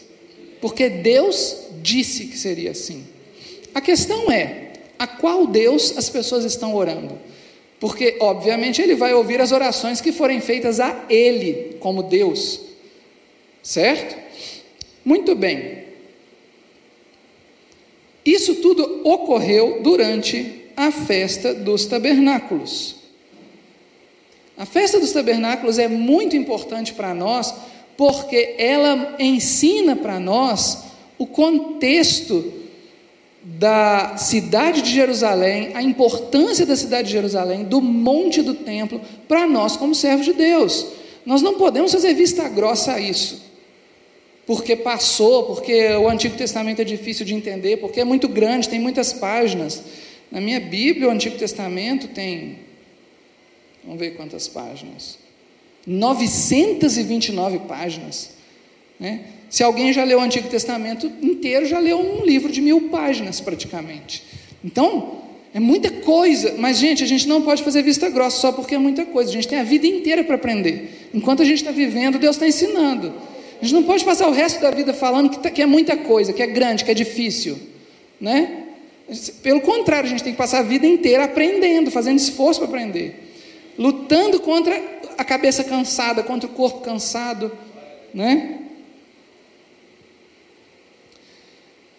[0.59, 3.03] Porque Deus disse que seria assim.
[3.73, 7.17] A questão é: a qual Deus as pessoas estão orando?
[7.81, 12.61] Porque, obviamente, ele vai ouvir as orações que forem feitas a Ele, como Deus.
[13.63, 14.15] Certo?
[15.03, 15.85] Muito bem.
[18.23, 22.97] Isso tudo ocorreu durante a festa dos tabernáculos.
[24.55, 27.51] A festa dos tabernáculos é muito importante para nós,
[27.97, 30.83] porque ela ensina para nós
[31.17, 32.60] o contexto
[33.43, 39.47] da cidade de Jerusalém, a importância da cidade de Jerusalém, do monte do templo, para
[39.47, 40.87] nós como servos de Deus.
[41.25, 43.41] Nós não podemos fazer vista grossa a isso,
[44.45, 48.79] porque passou, porque o Antigo Testamento é difícil de entender, porque é muito grande, tem
[48.79, 49.83] muitas páginas.
[50.31, 52.59] Na minha Bíblia, o Antigo Testamento tem,
[53.83, 55.17] vamos ver quantas páginas,
[55.85, 58.31] 929 páginas.
[58.99, 59.21] Né?
[59.51, 63.41] Se alguém já leu o Antigo Testamento inteiro, já leu um livro de mil páginas
[63.41, 64.23] praticamente.
[64.63, 65.23] Então,
[65.53, 68.77] é muita coisa, mas gente, a gente não pode fazer vista grossa só porque é
[68.77, 69.29] muita coisa.
[69.29, 71.09] A gente tem a vida inteira para aprender.
[71.13, 73.13] Enquanto a gente está vivendo, Deus está ensinando.
[73.61, 75.97] A gente não pode passar o resto da vida falando que, tá, que é muita
[75.97, 77.59] coisa, que é grande, que é difícil,
[78.21, 78.63] né?
[79.43, 83.33] Pelo contrário, a gente tem que passar a vida inteira aprendendo, fazendo esforço para aprender,
[83.77, 84.81] lutando contra
[85.17, 87.51] a cabeça cansada, contra o corpo cansado,
[88.13, 88.61] né?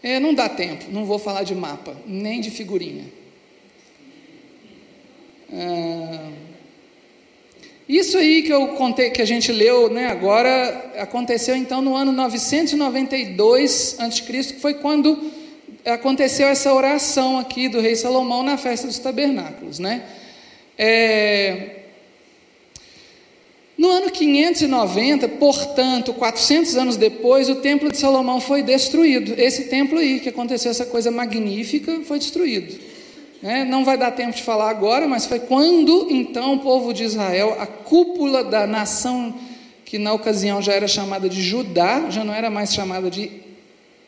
[0.02, 3.04] É, não dá tempo, não vou falar de mapa, nem de figurinha.
[5.52, 6.30] Ah,
[7.88, 12.10] isso aí que eu contei, que a gente leu né, agora, aconteceu então no ano
[12.10, 15.30] 992 a.C., que foi quando
[15.84, 19.78] aconteceu essa oração aqui do rei Salomão na festa dos tabernáculos.
[19.78, 20.02] Né?
[20.78, 21.81] É,
[23.82, 29.34] no ano 590, portanto, 400 anos depois, o templo de Salomão foi destruído.
[29.36, 32.78] Esse templo aí, que aconteceu essa coisa magnífica, foi destruído.
[33.42, 37.02] É, não vai dar tempo de falar agora, mas foi quando então o povo de
[37.02, 39.34] Israel, a cúpula da nação,
[39.84, 43.32] que na ocasião já era chamada de Judá, já não era mais chamada de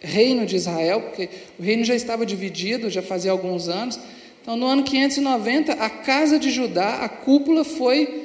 [0.01, 3.99] Reino de Israel, porque o reino já estava dividido, já fazia alguns anos.
[4.41, 8.24] Então, no ano 590, a casa de Judá, a cúpula foi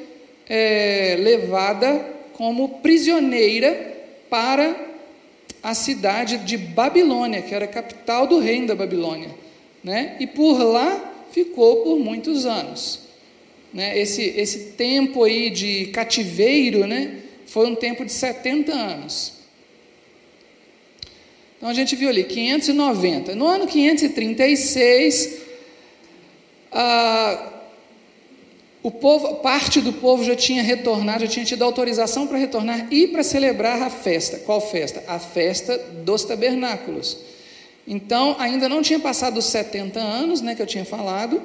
[0.49, 3.97] é, levada como prisioneira
[4.29, 4.75] para
[5.61, 9.29] a cidade de Babilônia, que era a capital do reino da Babilônia.
[9.83, 10.15] Né?
[10.19, 13.01] E por lá ficou por muitos anos.
[13.73, 13.99] Né?
[13.99, 19.33] Esse, esse tempo aí de cativeiro né, foi um tempo de 70 anos.
[21.57, 23.35] Então a gente viu ali 590.
[23.35, 25.41] No ano 536,
[26.71, 27.58] ah,
[28.81, 33.07] o povo, parte do povo já tinha retornado, já tinha tido autorização para retornar e
[33.07, 34.37] para celebrar a festa.
[34.37, 35.03] Qual festa?
[35.07, 37.17] A festa dos tabernáculos.
[37.85, 41.41] Então, ainda não tinha passado os 70 anos, né, que eu tinha falado.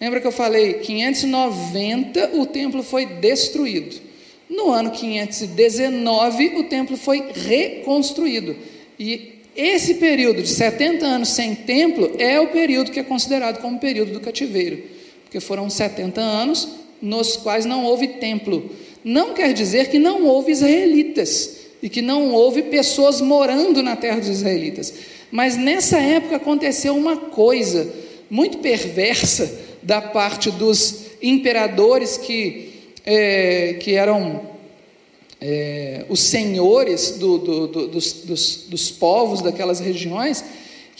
[0.00, 4.00] Lembra que eu falei, 590 o templo foi destruído.
[4.48, 8.56] No ano 519 o templo foi reconstruído.
[8.98, 13.78] E esse período de 70 anos sem templo é o período que é considerado como
[13.78, 14.82] período do cativeiro,
[15.30, 16.68] porque foram 70 anos
[17.00, 18.68] nos quais não houve templo.
[19.04, 24.18] Não quer dizer que não houve israelitas e que não houve pessoas morando na terra
[24.18, 24.92] dos israelitas.
[25.30, 27.88] Mas nessa época aconteceu uma coisa
[28.28, 32.72] muito perversa da parte dos imperadores que,
[33.06, 34.42] é, que eram
[35.40, 40.44] é, os senhores do, do, do, dos, dos, dos povos daquelas regiões,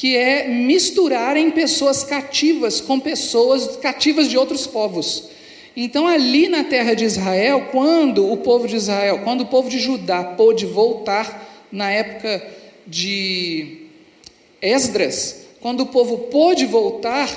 [0.01, 5.25] que é misturarem pessoas cativas com pessoas cativas de outros povos.
[5.77, 9.79] Então, ali na terra de Israel, quando o povo de Israel, quando o povo de
[9.79, 12.43] Judá pôde voltar na época
[12.87, 13.89] de
[14.63, 17.29] Esdras, quando o povo pôde voltar,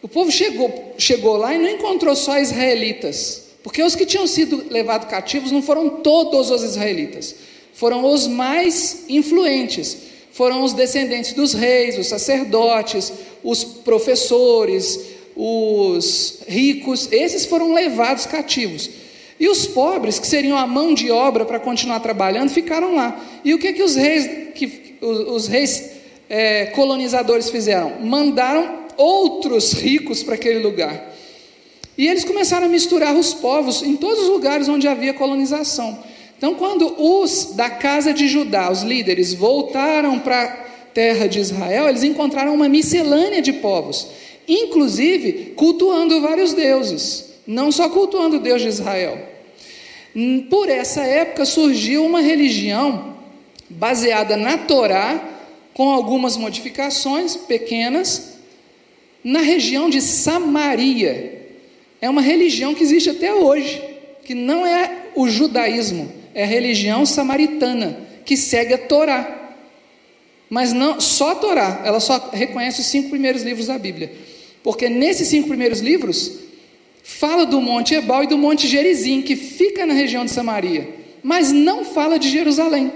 [0.00, 4.68] o povo chegou, chegou lá e não encontrou só israelitas, porque os que tinham sido
[4.70, 7.34] levados cativos não foram todos os israelitas,
[7.74, 13.12] foram os mais influentes, foram os descendentes dos reis, os sacerdotes,
[13.44, 14.98] os professores,
[15.36, 18.90] os ricos, esses foram levados cativos.
[19.38, 23.24] E os pobres, que seriam a mão de obra para continuar trabalhando, ficaram lá.
[23.44, 25.90] E o que que os reis, que, os, reis
[26.28, 28.00] é, colonizadores fizeram?
[28.00, 31.14] Mandaram outros ricos para aquele lugar.
[31.96, 35.96] E eles começaram a misturar os povos em todos os lugares onde havia colonização.
[36.36, 40.48] Então, quando os da casa de Judá, os líderes, voltaram para a
[40.92, 44.08] terra de Israel, eles encontraram uma miscelânea de povos,
[44.46, 49.18] inclusive cultuando vários deuses, não só cultuando o Deus de Israel.
[50.48, 53.16] Por essa época surgiu uma religião
[53.68, 55.30] baseada na Torá,
[55.72, 58.34] com algumas modificações pequenas,
[59.24, 61.34] na região de Samaria
[62.04, 63.82] é uma religião que existe até hoje,
[64.24, 69.52] que não é o judaísmo, é a religião samaritana, que segue a Torá.
[70.50, 74.12] Mas não só a Torá, ela só reconhece os cinco primeiros livros da Bíblia.
[74.62, 76.32] Porque nesses cinco primeiros livros,
[77.02, 80.88] fala do Monte Ebal e do Monte Gerizim, que fica na região de Samaria,
[81.22, 82.92] mas não fala de Jerusalém,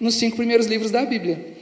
[0.00, 1.54] nos cinco primeiros livros da Bíblia.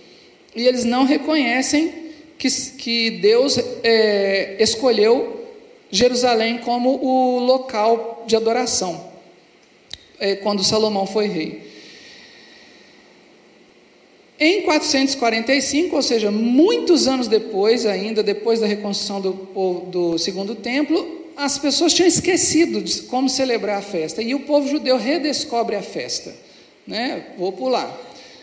[0.55, 1.93] E eles não reconhecem
[2.39, 5.47] que, que Deus é, escolheu
[5.91, 9.12] Jerusalém como o local de adoração,
[10.43, 11.73] quando Salomão foi rei.
[14.45, 19.33] Em 445, ou seja, muitos anos depois, ainda depois da reconstrução do,
[19.87, 24.69] do segundo templo, as pessoas tinham esquecido de como celebrar a festa e o povo
[24.69, 26.35] judeu redescobre a festa.
[26.87, 27.27] Né?
[27.39, 27.97] Vou pular.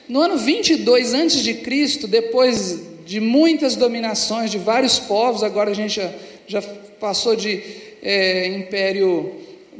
[0.07, 5.73] No ano 22 antes de Cristo, depois de muitas dominações de vários povos, agora a
[5.73, 6.11] gente já,
[6.47, 6.61] já
[6.99, 7.61] passou de
[8.01, 9.33] é, império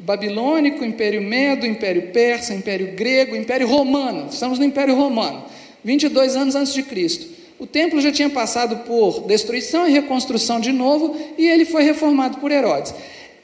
[0.04, 4.28] babilônico, império medo, império persa, império grego, império romano.
[4.32, 5.44] Estamos no império romano,
[5.84, 7.28] 22 anos antes de Cristo.
[7.60, 12.38] O templo já tinha passado por destruição e reconstrução de novo, e ele foi reformado
[12.38, 12.94] por Herodes.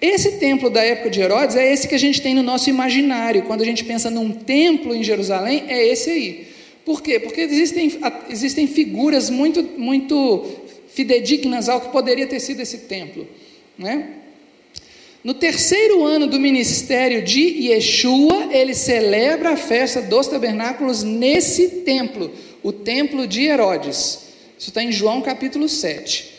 [0.01, 3.43] Esse templo da época de Herodes é esse que a gente tem no nosso imaginário.
[3.43, 6.47] Quando a gente pensa num templo em Jerusalém, é esse aí.
[6.85, 7.19] Por quê?
[7.19, 7.91] Porque existem,
[8.29, 10.45] existem figuras muito, muito
[10.93, 13.27] fidedignas ao que poderia ter sido esse templo.
[13.77, 14.07] Né?
[15.25, 22.31] No terceiro ano do ministério de Yeshua, ele celebra a festa dos tabernáculos nesse templo,
[22.61, 24.19] o templo de Herodes.
[24.55, 26.31] Isso está em João capítulo 7.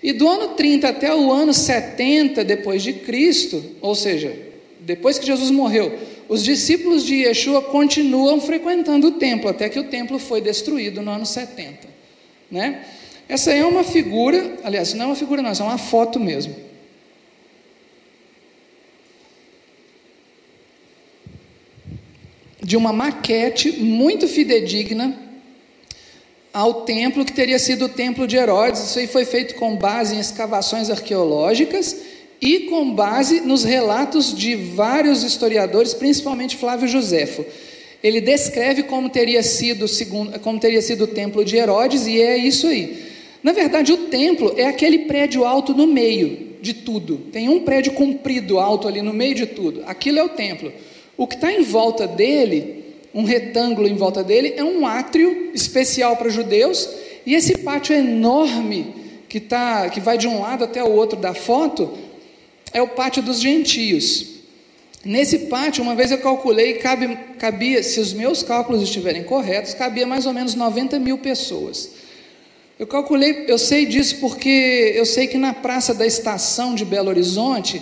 [0.00, 4.32] E do ano 30 até o ano 70 depois de Cristo, ou seja,
[4.78, 5.98] depois que Jesus morreu,
[6.28, 11.10] os discípulos de Yeshua continuam frequentando o templo, até que o templo foi destruído no
[11.10, 11.88] ano 70.
[12.48, 12.84] Né?
[13.28, 16.54] Essa é uma figura, aliás, não é uma figura, não, é uma foto mesmo.
[22.64, 25.16] De uma maquete muito fidedigna
[26.52, 28.84] ao templo que teria sido o templo de Herodes.
[28.84, 31.96] Isso aí foi feito com base em escavações arqueológicas
[32.40, 37.44] e com base nos relatos de vários historiadores, principalmente Flávio Joséfo.
[38.02, 42.36] Ele descreve como teria sido, segundo, como teria sido o templo de Herodes, e é
[42.36, 43.02] isso aí.
[43.42, 47.16] Na verdade, o templo é aquele prédio alto no meio de tudo.
[47.32, 49.82] Tem um prédio comprido alto ali no meio de tudo.
[49.86, 50.72] Aquilo é o templo.
[51.16, 52.84] O que está em volta dele,
[53.14, 56.88] um retângulo em volta dele, é um átrio especial para judeus,
[57.24, 58.94] e esse pátio enorme
[59.28, 61.96] que, tá, que vai de um lado até o outro da foto,
[62.72, 64.34] é o pátio dos gentios.
[65.04, 70.06] Nesse pátio, uma vez eu calculei, cabe, cabia, se os meus cálculos estiverem corretos, cabia
[70.06, 71.90] mais ou menos 90 mil pessoas.
[72.78, 77.08] Eu calculei, eu sei disso porque eu sei que na praça da estação de Belo
[77.08, 77.80] Horizonte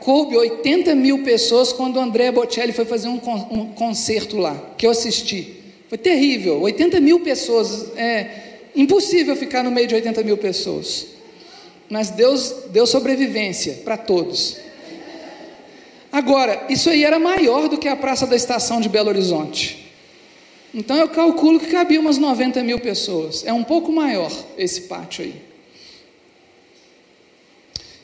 [0.00, 4.90] coube 80 mil pessoas quando André Bocelli foi fazer um, um concerto lá, que eu
[4.90, 5.56] assisti.
[5.88, 7.96] Foi terrível, 80 mil pessoas.
[7.96, 11.06] É impossível ficar no meio de 80 mil pessoas.
[11.88, 14.58] Mas Deus deu sobrevivência para todos.
[16.12, 19.86] Agora, isso aí era maior do que a praça da estação de Belo Horizonte.
[20.74, 23.44] Então eu calculo que cabia umas 90 mil pessoas.
[23.46, 25.45] É um pouco maior esse pátio aí.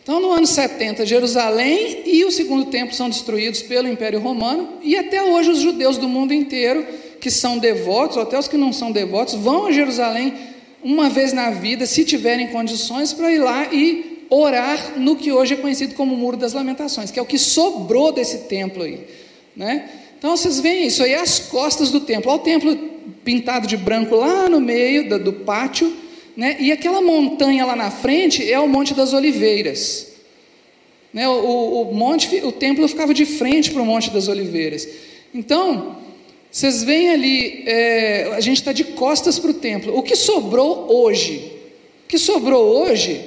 [0.03, 4.96] Então, no ano 70, Jerusalém e o segundo templo são destruídos pelo Império Romano, e
[4.96, 6.84] até hoje os judeus do mundo inteiro,
[7.20, 10.34] que são devotos, ou até os que não são devotos, vão a Jerusalém
[10.82, 15.55] uma vez na vida, se tiverem condições, para ir lá e orar no que hoje
[15.55, 19.07] é conhecido como Muro das Lamentações, que é o que sobrou desse templo aí,
[19.55, 19.88] né?
[20.18, 22.76] Então vocês veem isso aí, as costas do templo, olha o templo
[23.22, 25.92] pintado de branco lá no meio do, do pátio,
[26.37, 26.57] né?
[26.59, 30.12] E aquela montanha lá na frente é o Monte das Oliveiras,
[31.12, 31.28] né?
[31.28, 34.89] O, o, o monte, o templo ficava de frente para o Monte das Oliveiras.
[35.35, 35.97] Então
[36.51, 39.97] vocês veem ali, é, a gente está de costas para o templo.
[39.97, 41.53] O que sobrou hoje?
[42.05, 43.20] O que sobrou hoje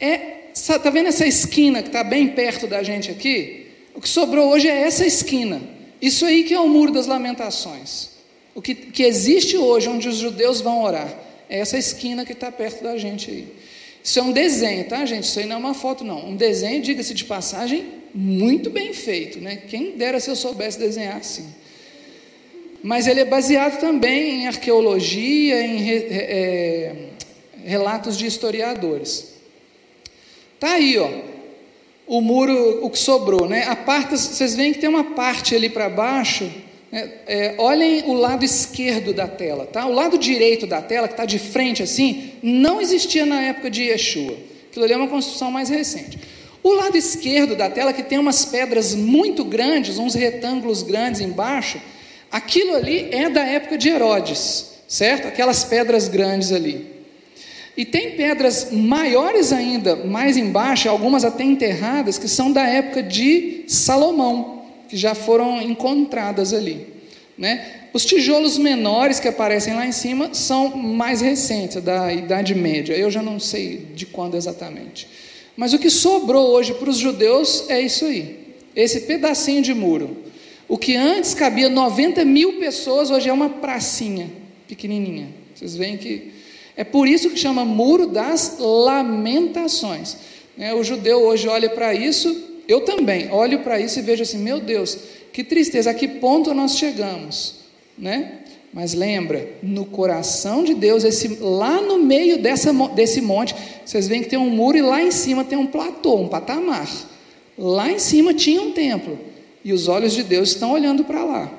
[0.00, 3.66] é Está vendo essa esquina que está bem perto da gente aqui?
[3.94, 5.60] O que sobrou hoje é essa esquina.
[6.00, 8.10] Isso aí que é o muro das lamentações.
[8.54, 11.14] O que, que existe hoje, onde os judeus vão orar,
[11.48, 13.48] é essa esquina que está perto da gente aí.
[14.02, 15.24] Isso é um desenho, tá, gente?
[15.24, 16.28] Isso aí não é uma foto, não.
[16.28, 19.56] Um desenho, diga-se de passagem, muito bem feito, né?
[19.56, 21.46] Quem dera se eu soubesse desenhar assim.
[22.82, 27.08] Mas ele é baseado também em arqueologia, em é,
[27.64, 29.34] relatos de historiadores.
[30.60, 31.10] Tá aí, ó.
[32.06, 33.64] O muro, o que sobrou, né?
[33.64, 36.48] A parte, vocês veem que tem uma parte ali para baixo.
[36.96, 37.10] Né?
[37.26, 39.84] É, olhem o lado esquerdo da tela, tá?
[39.84, 43.82] O lado direito da tela, que está de frente assim, não existia na época de
[43.82, 44.34] Yeshua.
[44.70, 46.18] Aquilo ali é uma construção mais recente.
[46.62, 51.78] O lado esquerdo da tela, que tem umas pedras muito grandes, uns retângulos grandes embaixo,
[52.32, 55.28] aquilo ali é da época de Herodes, certo?
[55.28, 56.96] Aquelas pedras grandes ali.
[57.76, 63.64] E tem pedras maiores ainda, mais embaixo, algumas até enterradas, que são da época de
[63.68, 64.55] Salomão,
[64.88, 66.94] que já foram encontradas ali.
[67.36, 67.88] Né?
[67.92, 72.94] Os tijolos menores que aparecem lá em cima são mais recentes, da Idade Média.
[72.94, 75.08] Eu já não sei de quando exatamente.
[75.56, 80.24] Mas o que sobrou hoje para os judeus é isso aí, esse pedacinho de muro.
[80.68, 84.30] O que antes cabia 90 mil pessoas, hoje é uma pracinha
[84.66, 85.28] pequenininha.
[85.54, 86.32] Vocês veem que
[86.76, 90.16] é por isso que chama Muro das Lamentações.
[90.58, 94.38] É, o judeu hoje olha para isso, eu também olho para isso e vejo assim:
[94.38, 94.98] meu Deus,
[95.32, 97.56] que tristeza, a que ponto nós chegamos?
[97.98, 98.40] Né?
[98.72, 103.54] Mas lembra, no coração de Deus, esse, lá no meio dessa, desse monte,
[103.84, 106.86] vocês veem que tem um muro e lá em cima tem um platô, um patamar.
[107.56, 109.18] Lá em cima tinha um templo.
[109.64, 111.50] E os olhos de Deus estão olhando para lá.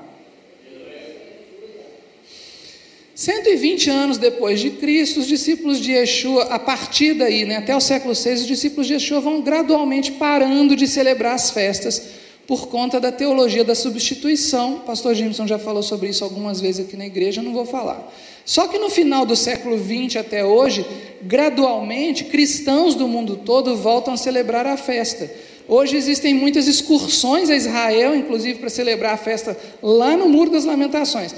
[3.18, 7.82] 120 anos depois de Cristo, os discípulos de Yeshua, a partir daí, né, até o
[7.82, 12.00] século VI, os discípulos de Yeshua vão gradualmente parando de celebrar as festas
[12.46, 14.76] por conta da teologia da substituição.
[14.76, 18.08] O pastor Jimson já falou sobre isso algumas vezes aqui na igreja, não vou falar.
[18.46, 20.86] Só que no final do século XX até hoje,
[21.24, 25.28] gradualmente, cristãos do mundo todo voltam a celebrar a festa.
[25.68, 30.66] Hoje existem muitas excursões a Israel, inclusive para celebrar a festa lá no Muro das
[30.66, 31.34] Lamentações.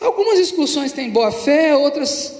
[0.00, 2.36] Algumas excursões têm boa fé, outras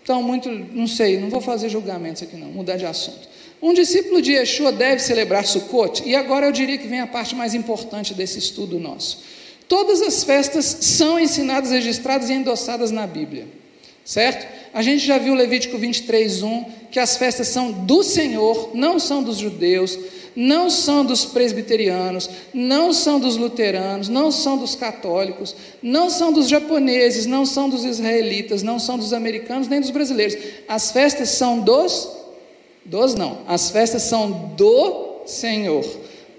[0.00, 3.28] estão muito, não sei, não vou fazer julgamentos aqui não, mudar de assunto.
[3.62, 7.34] Um discípulo de Yeshua deve celebrar Sukkot, e agora eu diria que vem a parte
[7.34, 9.22] mais importante desse estudo nosso.
[9.68, 13.46] Todas as festas são ensinadas, registradas e endossadas na Bíblia,
[14.04, 14.59] certo?
[14.72, 19.22] A gente já viu Levítico 23, 1, que as festas são do Senhor, não são
[19.22, 19.98] dos judeus,
[20.34, 26.48] não são dos presbiterianos, não são dos luteranos, não são dos católicos, não são dos
[26.48, 30.36] japoneses, não são dos israelitas, não são dos americanos nem dos brasileiros.
[30.68, 32.08] As festas são dos
[32.84, 33.38] dos não.
[33.46, 35.84] As festas são do Senhor,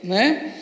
[0.03, 0.53] né?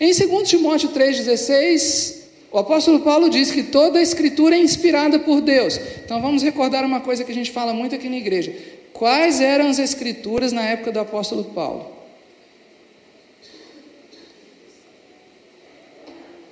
[0.00, 2.19] Em 2 Timóteo 3:16,
[2.52, 5.78] o apóstolo Paulo diz que toda a escritura é inspirada por Deus.
[6.04, 8.54] Então vamos recordar uma coisa que a gente fala muito aqui na igreja.
[8.92, 12.00] Quais eram as escrituras na época do apóstolo Paulo?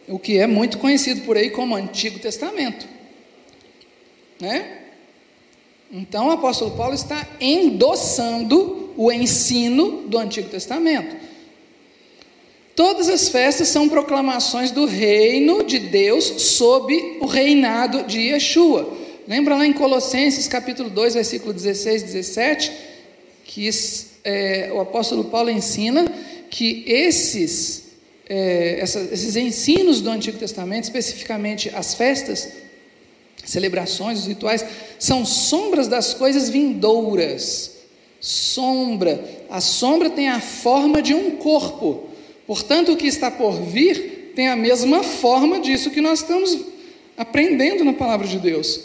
[0.09, 2.89] o que é muito conhecido por aí como Antigo Testamento.
[4.41, 4.79] Né?
[5.93, 11.28] Então o apóstolo Paulo está endossando o ensino do Antigo Testamento.
[12.79, 18.97] Todas as festas são proclamações do reino de Deus sob o reinado de Yeshua.
[19.27, 22.73] Lembra lá em Colossenses capítulo 2, versículo 16 e 17,
[23.45, 23.69] que
[24.23, 26.07] é, o apóstolo Paulo ensina
[26.49, 27.87] que esses,
[28.29, 32.49] é, essa, esses ensinos do Antigo Testamento, especificamente as festas,
[33.45, 34.65] celebrações, os rituais,
[35.01, 37.73] são sombras das coisas vindouras.
[38.21, 39.21] Sombra.
[39.51, 42.08] A sombra tem a forma de um corpo.
[42.49, 46.59] Portanto, o que está por vir tem a mesma forma disso que nós estamos
[47.15, 48.85] aprendendo na palavra de Deus.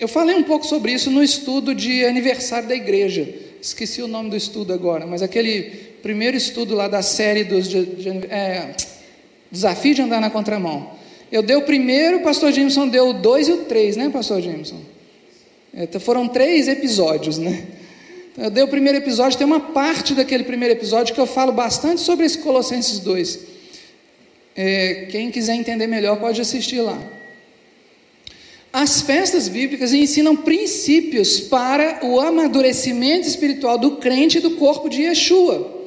[0.00, 3.28] Eu falei um pouco sobre isso no estudo de aniversário da igreja.
[3.60, 5.64] Esqueci o nome do estudo agora, mas aquele
[6.02, 8.74] primeiro estudo lá da série dos de, de, é,
[9.50, 10.92] Desafio de Andar na Contramão.
[11.30, 14.40] Eu dei o primeiro, o pastor Jameson deu o dois e o três, né, pastor
[14.40, 14.80] Jameson?
[15.74, 17.66] É, foram três episódios, né?
[18.36, 22.00] Eu dei o primeiro episódio, tem uma parte daquele primeiro episódio que eu falo bastante
[22.00, 23.38] sobre esse Colossenses 2.
[24.56, 26.98] É, quem quiser entender melhor pode assistir lá.
[28.72, 35.02] As festas bíblicas ensinam princípios para o amadurecimento espiritual do crente e do corpo de
[35.02, 35.81] Yeshua.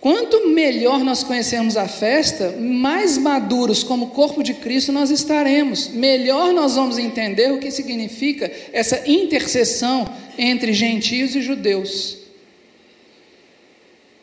[0.00, 5.88] Quanto melhor nós conhecermos a festa, mais maduros como corpo de Cristo nós estaremos.
[5.88, 10.06] Melhor nós vamos entender o que significa essa intercessão
[10.38, 12.18] entre gentios e judeus.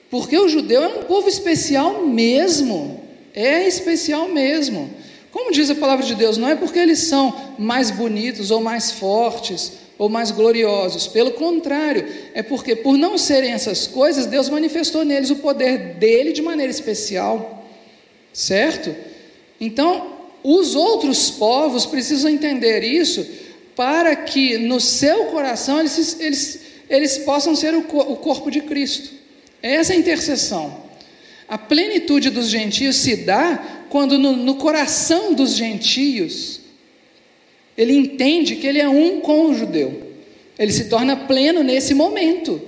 [0.10, 3.02] Porque o judeu é um povo especial mesmo.
[3.34, 4.92] É especial mesmo.
[5.32, 8.92] Como diz a palavra de Deus, não é porque eles são mais bonitos ou mais
[8.92, 11.08] fortes ou mais gloriosos.
[11.08, 16.32] Pelo contrário, é porque, por não serem essas coisas, Deus manifestou neles o poder dele
[16.32, 17.66] de maneira especial.
[18.32, 18.96] Certo?
[19.60, 20.14] Então,
[20.44, 23.26] os outros povos precisam entender isso
[23.76, 29.10] para que no seu coração eles, eles, eles possam ser o, o corpo de Cristo.
[29.62, 30.84] Essa é a intercessão.
[31.48, 36.63] A plenitude dos gentios se dá quando no, no coração dos gentios
[37.78, 40.14] ele entende que ele é um com o judeu.
[40.58, 42.62] Ele se torna pleno nesse momento.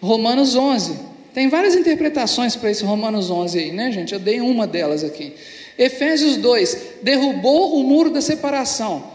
[0.00, 0.98] Romanos 11.
[1.32, 4.12] Tem várias interpretações para esse Romanos 11 aí, né, gente?
[4.12, 5.32] Eu dei uma delas aqui.
[5.78, 6.78] Efésios 2.
[7.02, 9.10] Derrubou o muro da separação.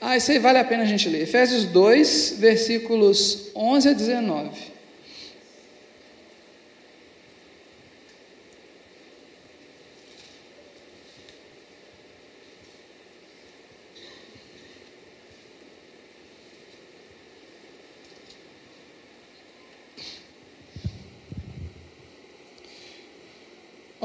[0.00, 1.22] Ah, isso aí vale a pena a gente ler.
[1.22, 4.75] Efésios 2, versículos 11 a 19.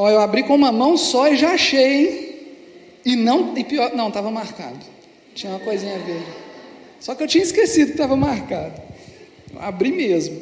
[0.02, 2.36] Ó, eu abri com uma mão só e já achei, hein?
[3.06, 4.80] E não, e pior, não, estava marcado.
[5.36, 6.26] Tinha uma coisinha verde.
[6.99, 8.82] Só que eu tinha esquecido que estava marcado.
[9.54, 10.41] Eu abri mesmo.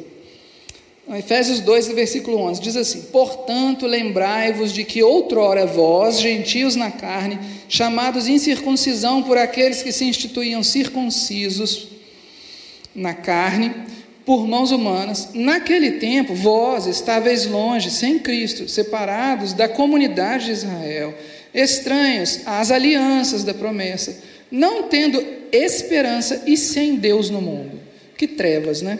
[1.09, 7.37] Efésios 2, versículo 11, diz assim: Portanto, lembrai-vos de que outrora vós, gentios na carne,
[7.67, 11.89] chamados incircuncisão por aqueles que se instituíam circuncisos
[12.95, 13.73] na carne,
[14.29, 15.29] por mãos humanas.
[15.33, 21.17] Naquele tempo, vós estáveis longe, sem Cristo, separados da comunidade de Israel,
[21.51, 24.21] estranhos às alianças da promessa,
[24.51, 25.19] não tendo
[25.51, 27.79] esperança e sem Deus no mundo.
[28.15, 28.99] Que trevas, né?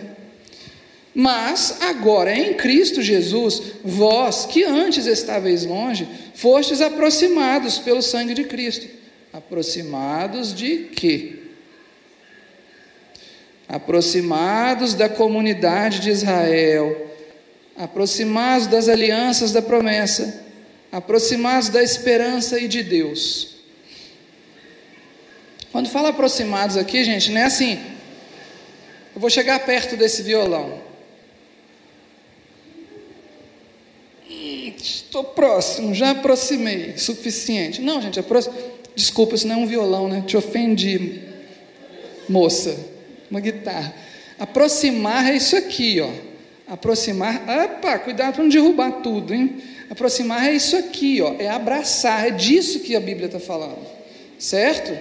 [1.14, 8.46] Mas agora em Cristo Jesus, vós que antes estáveis longe, fostes aproximados pelo sangue de
[8.46, 8.88] Cristo.
[9.32, 11.39] Aproximados de quê?
[13.70, 17.08] Aproximados da comunidade de Israel,
[17.78, 20.44] aproximados das alianças da promessa,
[20.92, 23.58] aproximados da esperança e de Deus.
[25.72, 27.80] Quando fala aproximados aqui, gente, não é assim,
[29.14, 30.90] eu vou chegar perto desse violão.
[34.28, 37.82] Estou próximo, já aproximei, suficiente.
[37.82, 38.56] Não, gente, aproxima.
[38.96, 40.24] Desculpa, isso não é um violão, né?
[40.26, 41.22] Te ofendi,
[42.28, 42.99] moça
[43.30, 43.94] uma guitarra.
[44.38, 46.10] Aproximar é isso aqui, ó.
[46.68, 49.58] Aproximar, opa, cuidado para não derrubar tudo, hein?
[49.90, 51.36] Aproximar é isso aqui, ó.
[51.40, 53.86] É abraçar, é disso que a Bíblia está falando,
[54.38, 54.98] certo?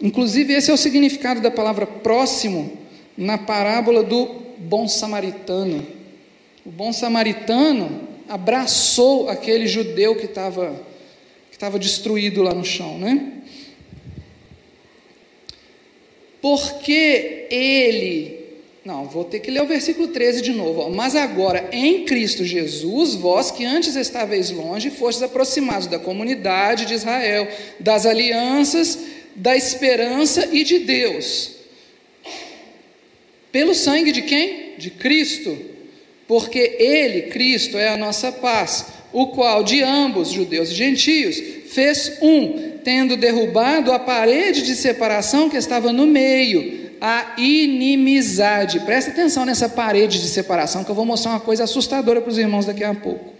[0.00, 2.76] Inclusive, esse é o significado da palavra próximo
[3.16, 4.26] na parábola do
[4.58, 5.86] bom samaritano.
[6.64, 10.74] O bom samaritano abraçou aquele judeu que estava
[11.50, 13.41] que estava destruído lá no chão, né?
[16.42, 18.40] Porque ele
[18.84, 20.80] Não, vou ter que ler o versículo 13 de novo.
[20.80, 20.90] Ó.
[20.90, 26.94] Mas agora, em Cristo Jesus, vós que antes estáveis longe, fostes aproximados da comunidade de
[26.94, 27.46] Israel,
[27.78, 28.98] das alianças,
[29.36, 31.52] da esperança e de Deus.
[33.52, 34.74] Pelo sangue de quem?
[34.76, 35.56] De Cristo.
[36.26, 42.18] Porque Ele, Cristo, é a nossa paz, o qual de ambos, judeus e gentios, fez
[42.20, 48.78] um, tendo derrubado a parede de separação que estava no meio a inimizade.
[48.80, 52.38] Presta atenção nessa parede de separação, que eu vou mostrar uma coisa assustadora para os
[52.38, 53.34] irmãos daqui a pouco.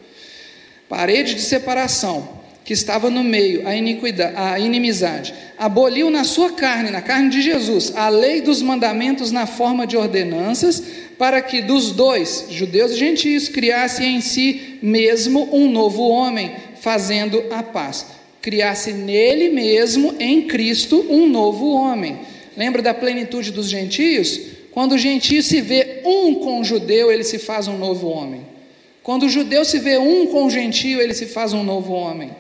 [0.89, 5.33] Parede de separação que estava no meio, a iniquidade, a inimizade.
[5.57, 9.97] Aboliu na sua carne, na carne de Jesus, a lei dos mandamentos na forma de
[9.97, 10.83] ordenanças,
[11.17, 17.45] para que dos dois, judeus e gentios, criasse em si mesmo um novo homem, fazendo
[17.53, 18.22] a paz.
[18.43, 22.19] Criasse nele mesmo, em Cristo, um novo homem
[22.57, 24.41] Lembra da plenitude dos gentios?
[24.73, 28.43] Quando o gentio se vê um com o judeu, ele se faz um novo homem.
[29.03, 32.31] Quando o judeu se vê um com o gentio, ele se faz um novo homem.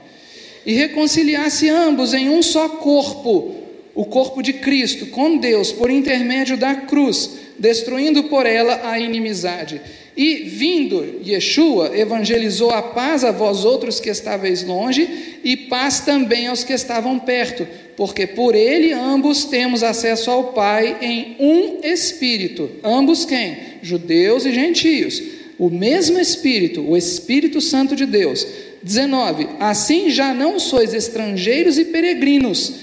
[0.64, 3.54] E reconciliasse ambos em um só corpo,
[3.94, 9.80] o corpo de Cristo, com Deus, por intermédio da cruz, destruindo por ela a inimizade.
[10.16, 16.46] E vindo Yeshua, evangelizou a paz a vós outros que estáveis longe, e paz também
[16.46, 22.70] aos que estavam perto porque por ele ambos temos acesso ao Pai em um Espírito.
[22.82, 23.56] Ambos quem?
[23.82, 25.22] Judeus e gentios.
[25.58, 28.46] O mesmo Espírito, o Espírito Santo de Deus.
[28.82, 29.48] 19.
[29.60, 32.74] Assim já não sois estrangeiros e peregrinos,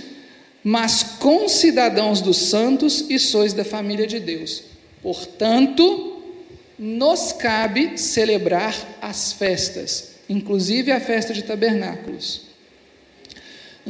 [0.63, 4.63] mas concidadãos dos santos e sois da família de Deus.
[5.01, 6.08] Portanto,
[6.79, 12.49] nos cabe celebrar as festas, inclusive a festa de tabernáculos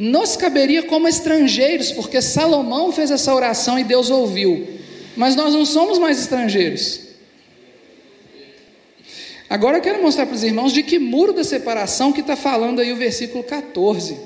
[0.00, 4.80] nos caberia como estrangeiros, porque Salomão fez essa oração e Deus ouviu.
[5.14, 7.00] Mas nós não somos mais estrangeiros.
[9.48, 12.80] Agora eu quero mostrar para os irmãos de que muro da separação que está falando
[12.80, 14.18] aí o versículo 14.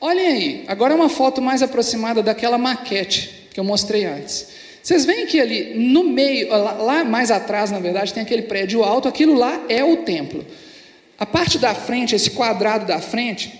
[0.00, 4.48] Olhem aí, agora é uma foto mais aproximada daquela maquete que eu mostrei antes.
[4.84, 9.08] Vocês veem que ali no meio, lá, mais atrás, na verdade, tem aquele prédio alto,
[9.08, 10.44] aquilo lá é o templo.
[11.18, 13.50] A parte da frente, esse quadrado da frente,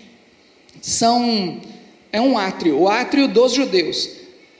[0.82, 1.62] são
[2.12, 4.10] é um átrio, o átrio dos judeus.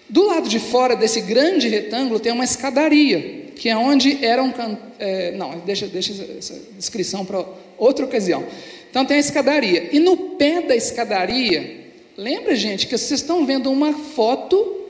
[0.09, 4.55] Do lado de fora desse grande retângulo tem uma escadaria, que é onde eram.
[4.99, 7.45] É, não, deixa, deixa essa descrição para
[7.77, 8.43] outra ocasião.
[8.91, 9.91] Então tem a escadaria.
[9.93, 14.84] E no pé da escadaria, lembra, gente, que vocês estão vendo uma foto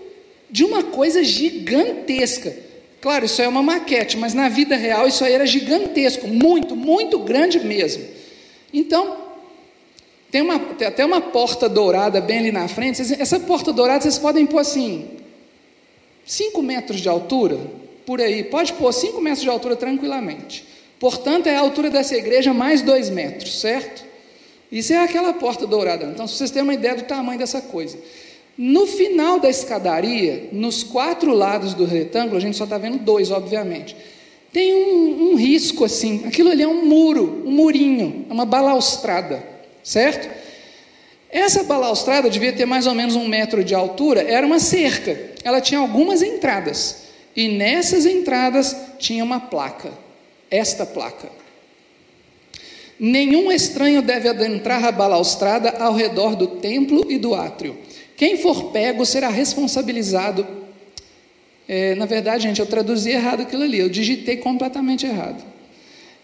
[0.51, 2.57] de uma coisa gigantesca.
[3.01, 7.19] Claro, isso é uma maquete, mas na vida real isso aí era gigantesco, muito, muito
[7.19, 8.05] grande mesmo.
[8.73, 9.19] Então,
[10.31, 13.01] tem, uma, tem até uma porta dourada bem ali na frente.
[13.21, 15.09] Essa porta dourada vocês podem pôr assim,
[16.25, 17.59] 5 metros de altura,
[18.07, 18.43] por aí.
[18.45, 20.67] Pode pôr 5 metros de altura tranquilamente.
[20.99, 24.05] Portanto, é a altura dessa igreja mais 2 metros, certo?
[24.73, 26.07] Isso é aquela porta dourada.
[26.07, 27.99] Então, se vocês têm uma ideia do tamanho dessa coisa.
[28.57, 33.31] No final da escadaria, nos quatro lados do retângulo, a gente só está vendo dois,
[33.31, 33.97] obviamente.
[34.53, 36.23] Tem um, um risco assim.
[36.27, 40.29] Aquilo ali é um muro, um murinho, é uma balaustrada certo?
[41.31, 45.61] Essa balaustrada devia ter mais ou menos um metro de altura, era uma cerca, ela
[45.61, 47.05] tinha algumas entradas,
[47.37, 49.93] e nessas entradas tinha uma placa,
[50.51, 51.29] esta placa.
[52.99, 57.77] Nenhum estranho deve adentrar a balaustrada ao redor do templo e do átrio.
[58.17, 60.47] Quem for pego será responsabilizado.
[61.69, 65.45] É, na verdade, gente, eu traduzi errado aquilo ali, eu digitei completamente errado.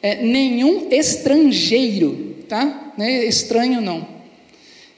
[0.03, 2.93] É, nenhum estrangeiro tá?
[2.99, 4.07] Não é estranho não.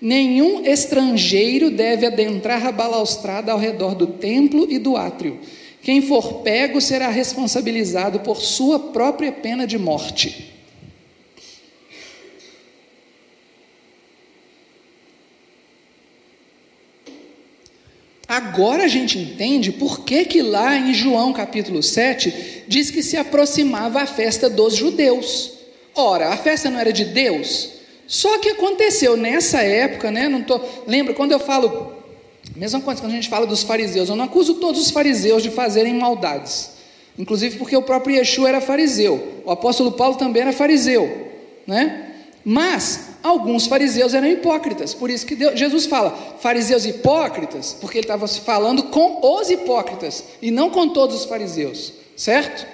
[0.00, 5.38] Nenhum estrangeiro deve adentrar a balaustrada ao redor do templo e do átrio.
[5.82, 10.50] Quem for pego será responsabilizado por sua própria pena de morte.
[18.32, 23.14] Agora a gente entende por que, que lá em João capítulo 7 diz que se
[23.14, 25.52] aproximava a festa dos judeus.
[25.94, 27.68] Ora, a festa não era de Deus?
[28.06, 30.30] Só que aconteceu nessa época, né?
[30.30, 31.92] Não tô, lembra quando eu falo,
[32.56, 35.50] mesma coisa quando a gente fala dos fariseus, eu não acuso todos os fariseus de
[35.50, 36.70] fazerem maldades.
[37.18, 41.28] Inclusive porque o próprio Yeshua era fariseu, o apóstolo Paulo também era fariseu,
[41.66, 42.14] né?
[42.42, 46.10] Mas alguns fariseus eram hipócritas, por isso que Deus, Jesus fala
[46.40, 51.92] fariseus hipócritas, porque ele estava falando com os hipócritas e não com todos os fariseus,
[52.16, 52.66] certo?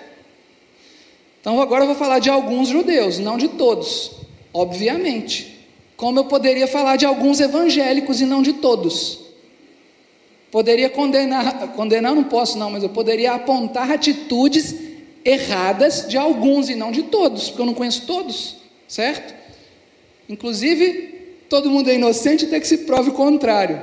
[1.41, 4.13] Então agora eu vou falar de alguns judeus, não de todos,
[4.53, 5.57] obviamente.
[5.97, 9.19] Como eu poderia falar de alguns evangélicos e não de todos.
[10.51, 14.75] Poderia condenar, condenar não posso não, mas eu poderia apontar atitudes
[15.25, 19.35] erradas de alguns e não de todos, porque eu não conheço todos, certo?
[20.29, 23.81] Inclusive, todo mundo é inocente até que se prove o contrário.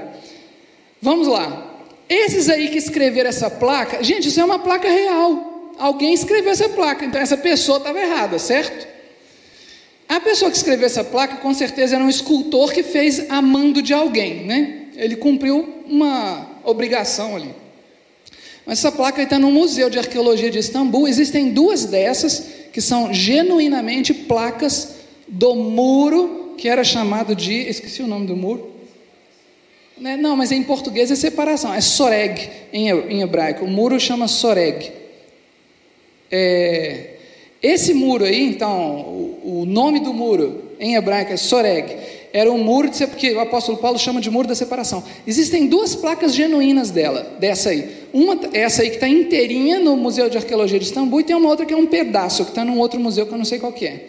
[1.02, 1.74] Vamos lá.
[2.08, 5.74] Esses aí que escreveram essa placa, gente, isso é uma placa real.
[5.78, 8.88] Alguém escreveu essa placa, então essa pessoa estava errada, certo?
[10.08, 13.82] A pessoa que escreveu essa placa, com certeza, era um escultor que fez a mando
[13.82, 14.84] de alguém, né?
[14.96, 17.54] Ele cumpriu uma obrigação ali.
[18.66, 21.08] Mas essa placa está no Museu de Arqueologia de Istambul.
[21.08, 24.95] Existem duas dessas que são genuinamente placas
[25.28, 27.53] do muro que era chamado de.
[27.53, 28.71] Esqueci o nome do muro.
[29.97, 33.63] Né, não, mas em português é separação, é soreg em hebraico.
[33.63, 34.91] O muro chama soreg.
[36.30, 37.11] É,
[37.63, 41.95] esse muro aí, então, o, o, nome do muro em hebraico é soreg.
[42.34, 45.01] Era um muro de, o apóstolo Paulo chama de muro da separação.
[45.26, 47.89] Existem duas placas genuínas dela, dessa aí.
[48.11, 51.47] Uma, essa aí que está inteirinha no Museu de Arqueologia de Istambul, e tem uma
[51.47, 53.71] outra que é um pedaço, que está num outro museu que eu não sei qual
[53.71, 54.05] que é.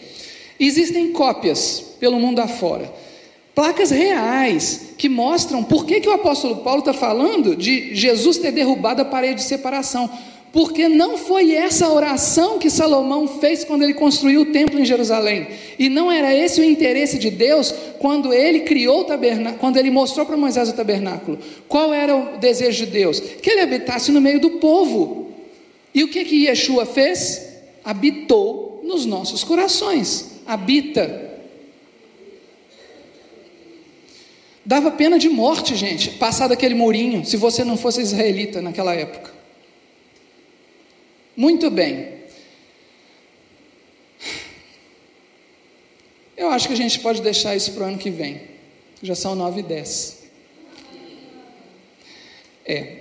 [0.58, 2.92] Existem cópias pelo mundo afora.
[3.56, 8.52] Placas reais que mostram por que, que o apóstolo Paulo está falando de Jesus ter
[8.52, 10.10] derrubado a parede de separação.
[10.52, 15.48] Porque não foi essa oração que Salomão fez quando ele construiu o templo em Jerusalém.
[15.78, 19.90] E não era esse o interesse de Deus quando ele criou o tabernáculo, quando ele
[19.90, 21.38] mostrou para Moisés o tabernáculo.
[21.66, 23.20] Qual era o desejo de Deus?
[23.20, 25.30] Que ele habitasse no meio do povo.
[25.94, 27.42] E o que que Yeshua fez?
[27.82, 31.26] Habitou nos nossos corações habita.
[34.64, 39.32] Dava pena de morte, gente, passar daquele murinho, se você não fosse israelita naquela época.
[41.36, 42.16] Muito bem.
[46.36, 48.42] Eu acho que a gente pode deixar isso para o ano que vem.
[49.02, 50.24] Já são nove e dez.
[52.64, 52.96] É.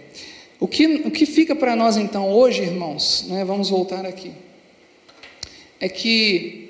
[0.59, 4.31] O que, o que fica para nós então hoje, irmãos, né, vamos voltar aqui,
[5.79, 6.64] é que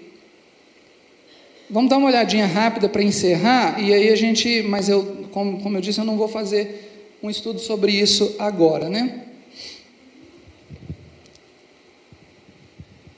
[1.67, 5.77] Vamos dar uma olhadinha rápida para encerrar, e aí a gente, mas eu, como, como
[5.77, 9.23] eu disse, eu não vou fazer um estudo sobre isso agora, né?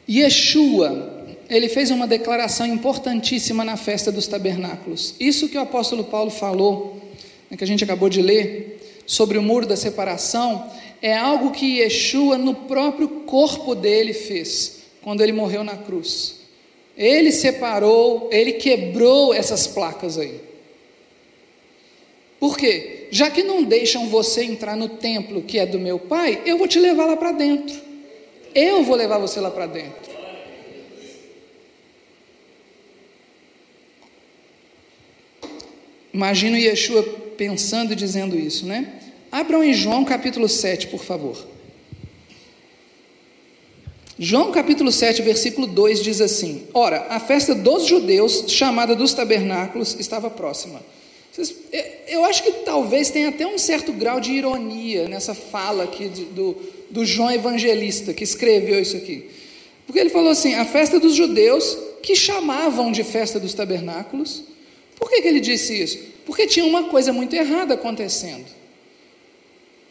[0.10, 5.16] Yeshua, ele fez uma declaração importantíssima na festa dos tabernáculos.
[5.20, 7.02] Isso que o apóstolo Paulo falou,
[7.52, 10.72] né, que a gente acabou de ler, sobre o muro da separação,
[11.02, 16.37] é algo que Yeshua, no próprio corpo dele, fez, quando ele morreu na cruz.
[16.98, 20.42] Ele separou, ele quebrou essas placas aí.
[22.40, 23.08] Por quê?
[23.12, 26.68] Já que não deixam você entrar no templo que é do meu pai, eu vou
[26.68, 27.80] te levar lá para dentro.
[28.54, 30.18] Eu vou levar você lá para dentro.
[36.12, 37.04] Imagino Yeshua
[37.38, 39.02] pensando e dizendo isso, né?
[39.32, 41.57] Abram em João capítulo 7, por favor.
[44.20, 49.96] João capítulo 7, versículo 2 diz assim: Ora, a festa dos judeus, chamada dos tabernáculos,
[50.00, 50.82] estava próxima.
[52.08, 56.58] Eu acho que talvez tenha até um certo grau de ironia nessa fala aqui do,
[56.90, 59.30] do João Evangelista, que escreveu isso aqui.
[59.86, 64.44] Porque ele falou assim: a festa dos judeus, que chamavam de festa dos tabernáculos.
[64.98, 66.00] Por que, que ele disse isso?
[66.26, 68.46] Porque tinha uma coisa muito errada acontecendo.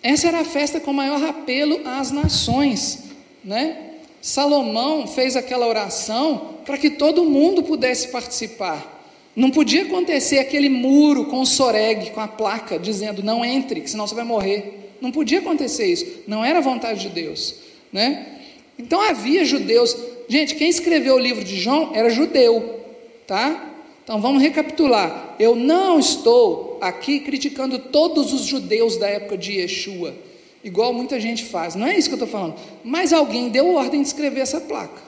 [0.02, 3.04] Essa era a festa com maior apelo às nações,
[3.44, 3.85] né?
[4.26, 9.04] Salomão fez aquela oração para que todo mundo pudesse participar.
[9.36, 13.88] Não podia acontecer aquele muro com o soreg, com a placa, dizendo não entre, que
[13.88, 14.96] senão você vai morrer.
[15.00, 16.24] Não podia acontecer isso.
[16.26, 17.54] Não era vontade de Deus,
[17.92, 18.40] né?
[18.76, 19.96] Então havia judeus.
[20.28, 22.80] Gente, quem escreveu o livro de João era judeu,
[23.28, 23.76] tá?
[24.02, 25.36] Então vamos recapitular.
[25.38, 30.25] Eu não estou aqui criticando todos os judeus da época de Yeshua
[30.66, 31.76] igual muita gente faz.
[31.76, 32.56] Não é isso que eu estou falando.
[32.82, 35.00] Mas alguém deu ordem de escrever essa placa,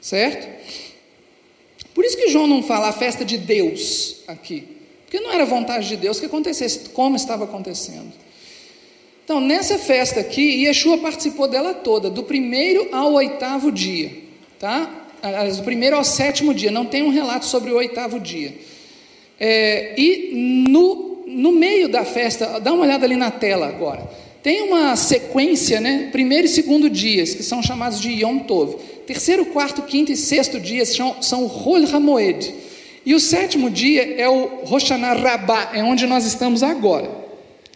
[0.00, 0.46] certo?
[1.94, 4.68] Por isso que João não fala a festa de Deus aqui,
[5.04, 8.12] porque não era vontade de Deus que acontecesse como estava acontecendo.
[9.24, 14.12] Então, nessa festa aqui, Yeshua participou dela toda, do primeiro ao oitavo dia,
[14.58, 15.06] tá?
[15.56, 18.54] Do primeiro ao sétimo dia, não tem um relato sobre o oitavo dia.
[19.40, 24.27] É, e no, no meio da festa, dá uma olhada ali na tela agora.
[24.42, 26.08] Tem uma sequência, né?
[26.12, 28.76] Primeiro e segundo dias, que são chamados de Yom Tov.
[29.06, 31.50] Terceiro, quarto, quinto e sexto dias são, são
[31.92, 32.54] Hamoed.
[33.04, 37.10] E o sétimo dia é o Roshaná Rabá, é onde nós estamos agora.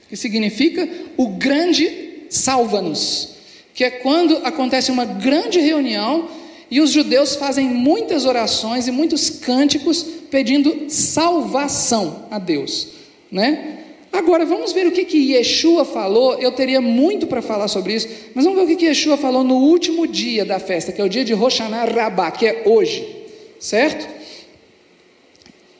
[0.09, 3.31] Que significa o grande salva-nos.
[3.75, 6.29] Que é quando acontece uma grande reunião
[6.71, 12.89] e os judeus fazem muitas orações e muitos cânticos pedindo salvação a Deus,
[13.31, 13.82] né?
[14.13, 16.35] Agora, vamos ver o que, que Yeshua falou.
[16.39, 19.43] Eu teria muito para falar sobre isso, mas vamos ver o que, que Yeshua falou
[19.43, 23.07] no último dia da festa, que é o dia de Roshaná Rabá, que é hoje,
[23.59, 24.07] certo?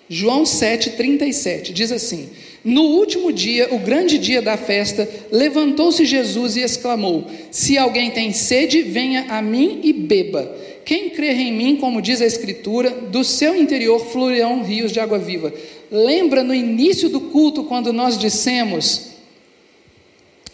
[0.09, 2.31] João 7,37 diz assim:
[2.65, 8.33] No último dia, o grande dia da festa, levantou-se Jesus e exclamou: Se alguém tem
[8.33, 10.55] sede, venha a mim e beba.
[10.85, 15.19] Quem crer em mim, como diz a Escritura, do seu interior fluirão rios de água
[15.19, 15.53] viva.
[15.93, 19.11] Lembra no início do culto, quando nós dissemos.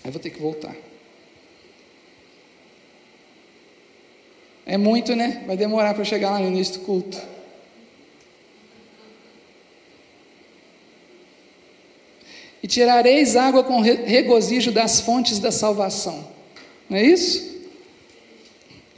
[0.05, 0.75] Eu vou ter que voltar.
[4.67, 5.45] É muito, né?
[5.47, 7.17] Vai demorar para chegar lá no início do culto.
[12.61, 16.29] E tirareis água com regozijo das fontes da salvação.
[16.91, 17.49] Não é isso?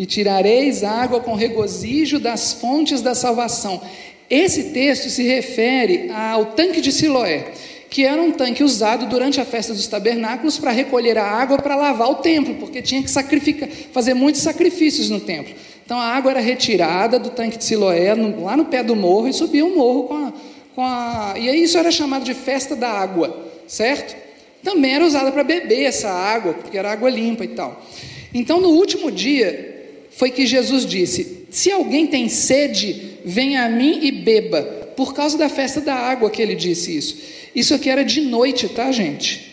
[0.01, 3.83] e tirareis água com regozijo das fontes da salvação.
[4.31, 7.49] Esse texto se refere ao tanque de Siloé,
[7.91, 11.75] que era um tanque usado durante a festa dos tabernáculos para recolher a água para
[11.75, 15.53] lavar o templo, porque tinha que sacrificar, fazer muitos sacrifícios no templo.
[15.85, 19.27] Então a água era retirada do tanque de Siloé, no, lá no pé do morro,
[19.27, 20.33] e subia o morro com a,
[20.77, 21.35] com a.
[21.37, 24.15] E isso era chamado de festa da água, certo?
[24.63, 27.85] Também era usada para beber essa água, porque era água limpa e tal.
[28.33, 34.01] Então no último dia, foi que Jesus disse: Se alguém tem sede, venha a mim
[34.03, 34.63] e beba.
[34.97, 37.17] Por causa da festa da água que ele disse isso.
[37.55, 39.51] Isso aqui era de noite, tá, gente?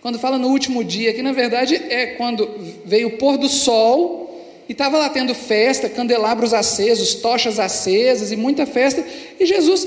[0.00, 2.48] Quando fala no último dia, que na verdade é quando
[2.84, 4.24] veio o pôr do sol
[4.68, 9.04] e estava lá tendo festa, candelabros acesos, tochas acesas e muita festa,
[9.38, 9.86] e Jesus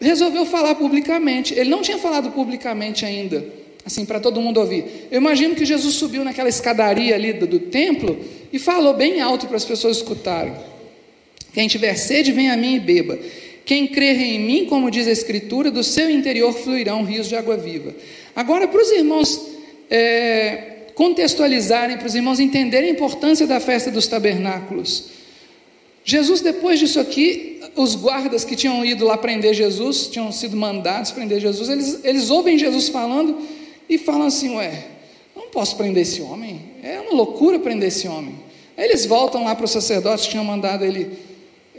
[0.00, 1.54] resolveu falar publicamente.
[1.54, 3.44] Ele não tinha falado publicamente ainda,
[3.84, 5.08] assim, para todo mundo ouvir.
[5.10, 8.18] Eu imagino que Jesus subiu naquela escadaria ali do, do templo
[8.52, 10.54] e falou bem alto para as pessoas escutarem:
[11.52, 13.18] Quem tiver sede, venha a mim e beba.
[13.64, 17.56] Quem crer em mim, como diz a Escritura, do seu interior fluirão rios de água
[17.56, 17.94] viva.
[18.34, 19.40] Agora, para os irmãos
[19.90, 25.10] é, contextualizarem, para os irmãos entenderem a importância da festa dos tabernáculos.
[26.04, 31.10] Jesus, depois disso aqui, os guardas que tinham ido lá prender Jesus, tinham sido mandados
[31.10, 33.38] prender Jesus, eles, eles ouvem Jesus falando
[33.88, 34.86] e falam assim: Ué,
[35.36, 38.34] não posso prender esse homem, é uma loucura prender esse homem.
[38.76, 41.10] Aí eles voltam lá para os sacerdotes que tinham mandado ele,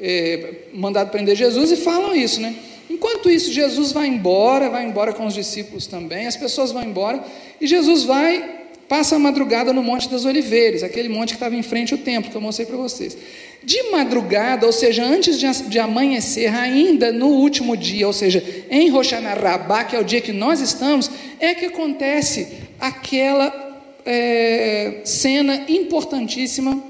[0.01, 2.55] é, mandado prender Jesus e falam isso, né?
[2.89, 7.23] Enquanto isso, Jesus vai embora, vai embora com os discípulos também, as pessoas vão embora,
[7.59, 11.63] e Jesus vai, passa a madrugada no Monte das Oliveiras, aquele monte que estava em
[11.63, 13.17] frente ao templo, que eu mostrei para vocês.
[13.63, 19.83] De madrugada, ou seja, antes de, amanhecer, ainda no último dia, ou seja, em Roshanarabá,
[19.83, 22.47] que é o dia que nós estamos, é que acontece
[22.79, 23.71] aquela
[24.05, 26.83] é, cena importantíssima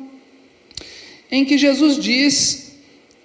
[1.32, 2.71] em que Jesus diz: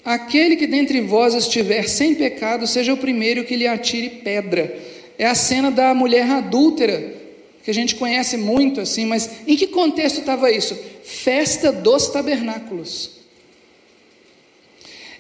[0.07, 4.79] Aquele que dentre vós estiver sem pecado, seja o primeiro que lhe atire pedra.
[5.19, 7.13] É a cena da mulher adúltera,
[7.65, 10.79] que a gente conhece muito assim, mas em que contexto estava isso?
[11.03, 13.17] Festa dos tabernáculos.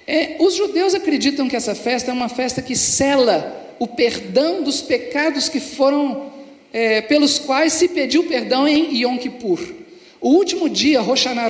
[0.06, 4.80] É, os judeus acreditam que essa festa é uma festa que sela o perdão dos
[4.80, 6.30] pecados que foram
[6.72, 9.58] é, pelos quais se pediu perdão em Yom Kippur.
[10.20, 11.48] O último dia, Rosh Hashanah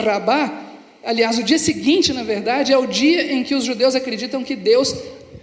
[1.07, 4.57] aliás, o dia seguinte, na verdade, é o dia em que os judeus acreditam que
[4.57, 4.95] Deus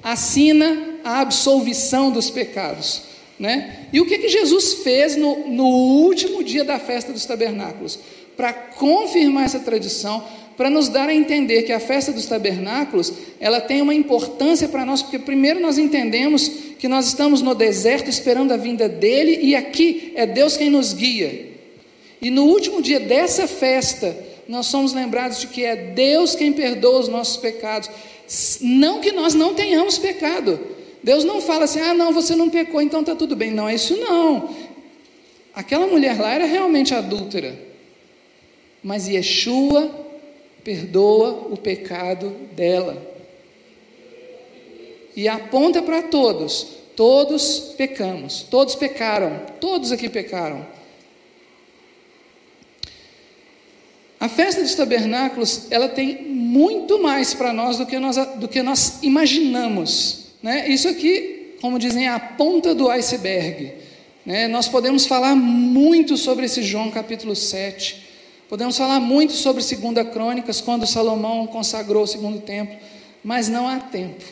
[0.03, 3.03] assina a absolvição dos pecados.
[3.39, 3.87] Né?
[3.93, 7.97] E o que, que Jesus fez no, no último dia da festa dos tabernáculos?
[8.35, 10.23] Para confirmar essa tradição,
[10.57, 14.85] para nos dar a entender que a festa dos tabernáculos, ela tem uma importância para
[14.85, 19.55] nós, porque primeiro nós entendemos que nós estamos no deserto esperando a vinda dele e
[19.55, 21.53] aqui é Deus quem nos guia.
[22.21, 24.15] E no último dia dessa festa,
[24.47, 27.89] nós somos lembrados de que é Deus quem perdoa os nossos pecados.
[28.61, 30.59] Não que nós não tenhamos pecado.
[31.01, 33.51] Deus não fala assim: "Ah, não, você não pecou, então está tudo bem".
[33.51, 34.49] Não é isso não.
[35.53, 37.57] Aquela mulher lá era realmente adúltera.
[38.81, 39.89] Mas Yeshua
[40.63, 43.13] perdoa o pecado dela.
[45.15, 50.65] E aponta para todos: todos pecamos, todos pecaram, todos aqui pecaram.
[54.23, 58.63] A festa dos tabernáculos, ela tem muito mais para nós do que nós, do que
[58.63, 60.27] nós imaginamos.
[60.41, 60.69] Né?
[60.69, 63.73] Isso aqui, como dizem, é a ponta do iceberg.
[64.25, 64.47] Né?
[64.47, 68.01] Nós podemos falar muito sobre esse João capítulo 7,
[68.47, 72.77] Podemos falar muito sobre Segunda Crônicas, quando Salomão consagrou o segundo templo,
[73.21, 74.23] mas não há tempo.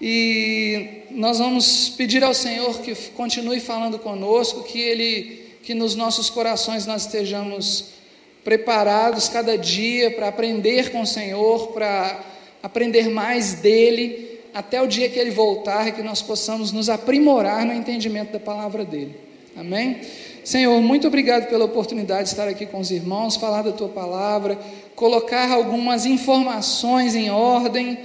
[0.00, 6.30] E nós vamos pedir ao Senhor que continue falando conosco, que Ele, que nos nossos
[6.30, 7.99] corações nós estejamos
[8.44, 12.20] preparados cada dia para aprender com o Senhor, para
[12.62, 17.64] aprender mais dele, até o dia que Ele voltar e que nós possamos nos aprimorar
[17.64, 19.14] no entendimento da palavra dEle.
[19.56, 20.00] Amém?
[20.44, 24.58] Senhor, muito obrigado pela oportunidade de estar aqui com os irmãos, falar da Tua palavra,
[24.94, 27.98] colocar algumas informações em ordem,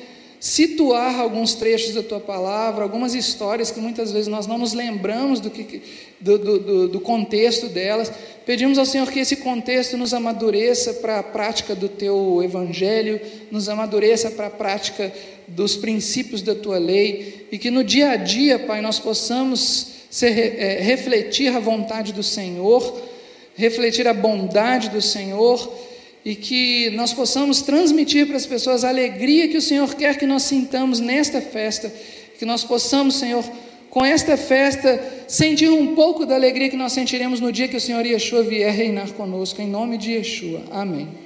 [0.45, 5.39] situar alguns trechos da Tua palavra, algumas histórias que muitas vezes nós não nos lembramos
[5.39, 5.81] do, que,
[6.19, 8.11] do, do, do contexto delas.
[8.45, 13.19] Pedimos ao Senhor que esse contexto nos amadureça para a prática do Teu Evangelho,
[13.49, 15.11] nos amadureça para a prática
[15.47, 20.59] dos princípios da Tua lei e que no dia a dia, Pai, nós possamos ser,
[20.59, 23.01] é, refletir a vontade do Senhor,
[23.55, 25.73] refletir a bondade do Senhor
[26.25, 30.25] e que nós possamos transmitir para as pessoas a alegria que o Senhor quer que
[30.25, 31.93] nós sintamos nesta festa,
[32.39, 33.45] que nós possamos, Senhor,
[33.91, 37.81] com esta festa, sentir um pouco da alegria que nós sentiremos no dia que o
[37.81, 40.63] Senhor Yeshua vier reinar conosco, em nome de Yeshua.
[40.71, 41.24] Amém.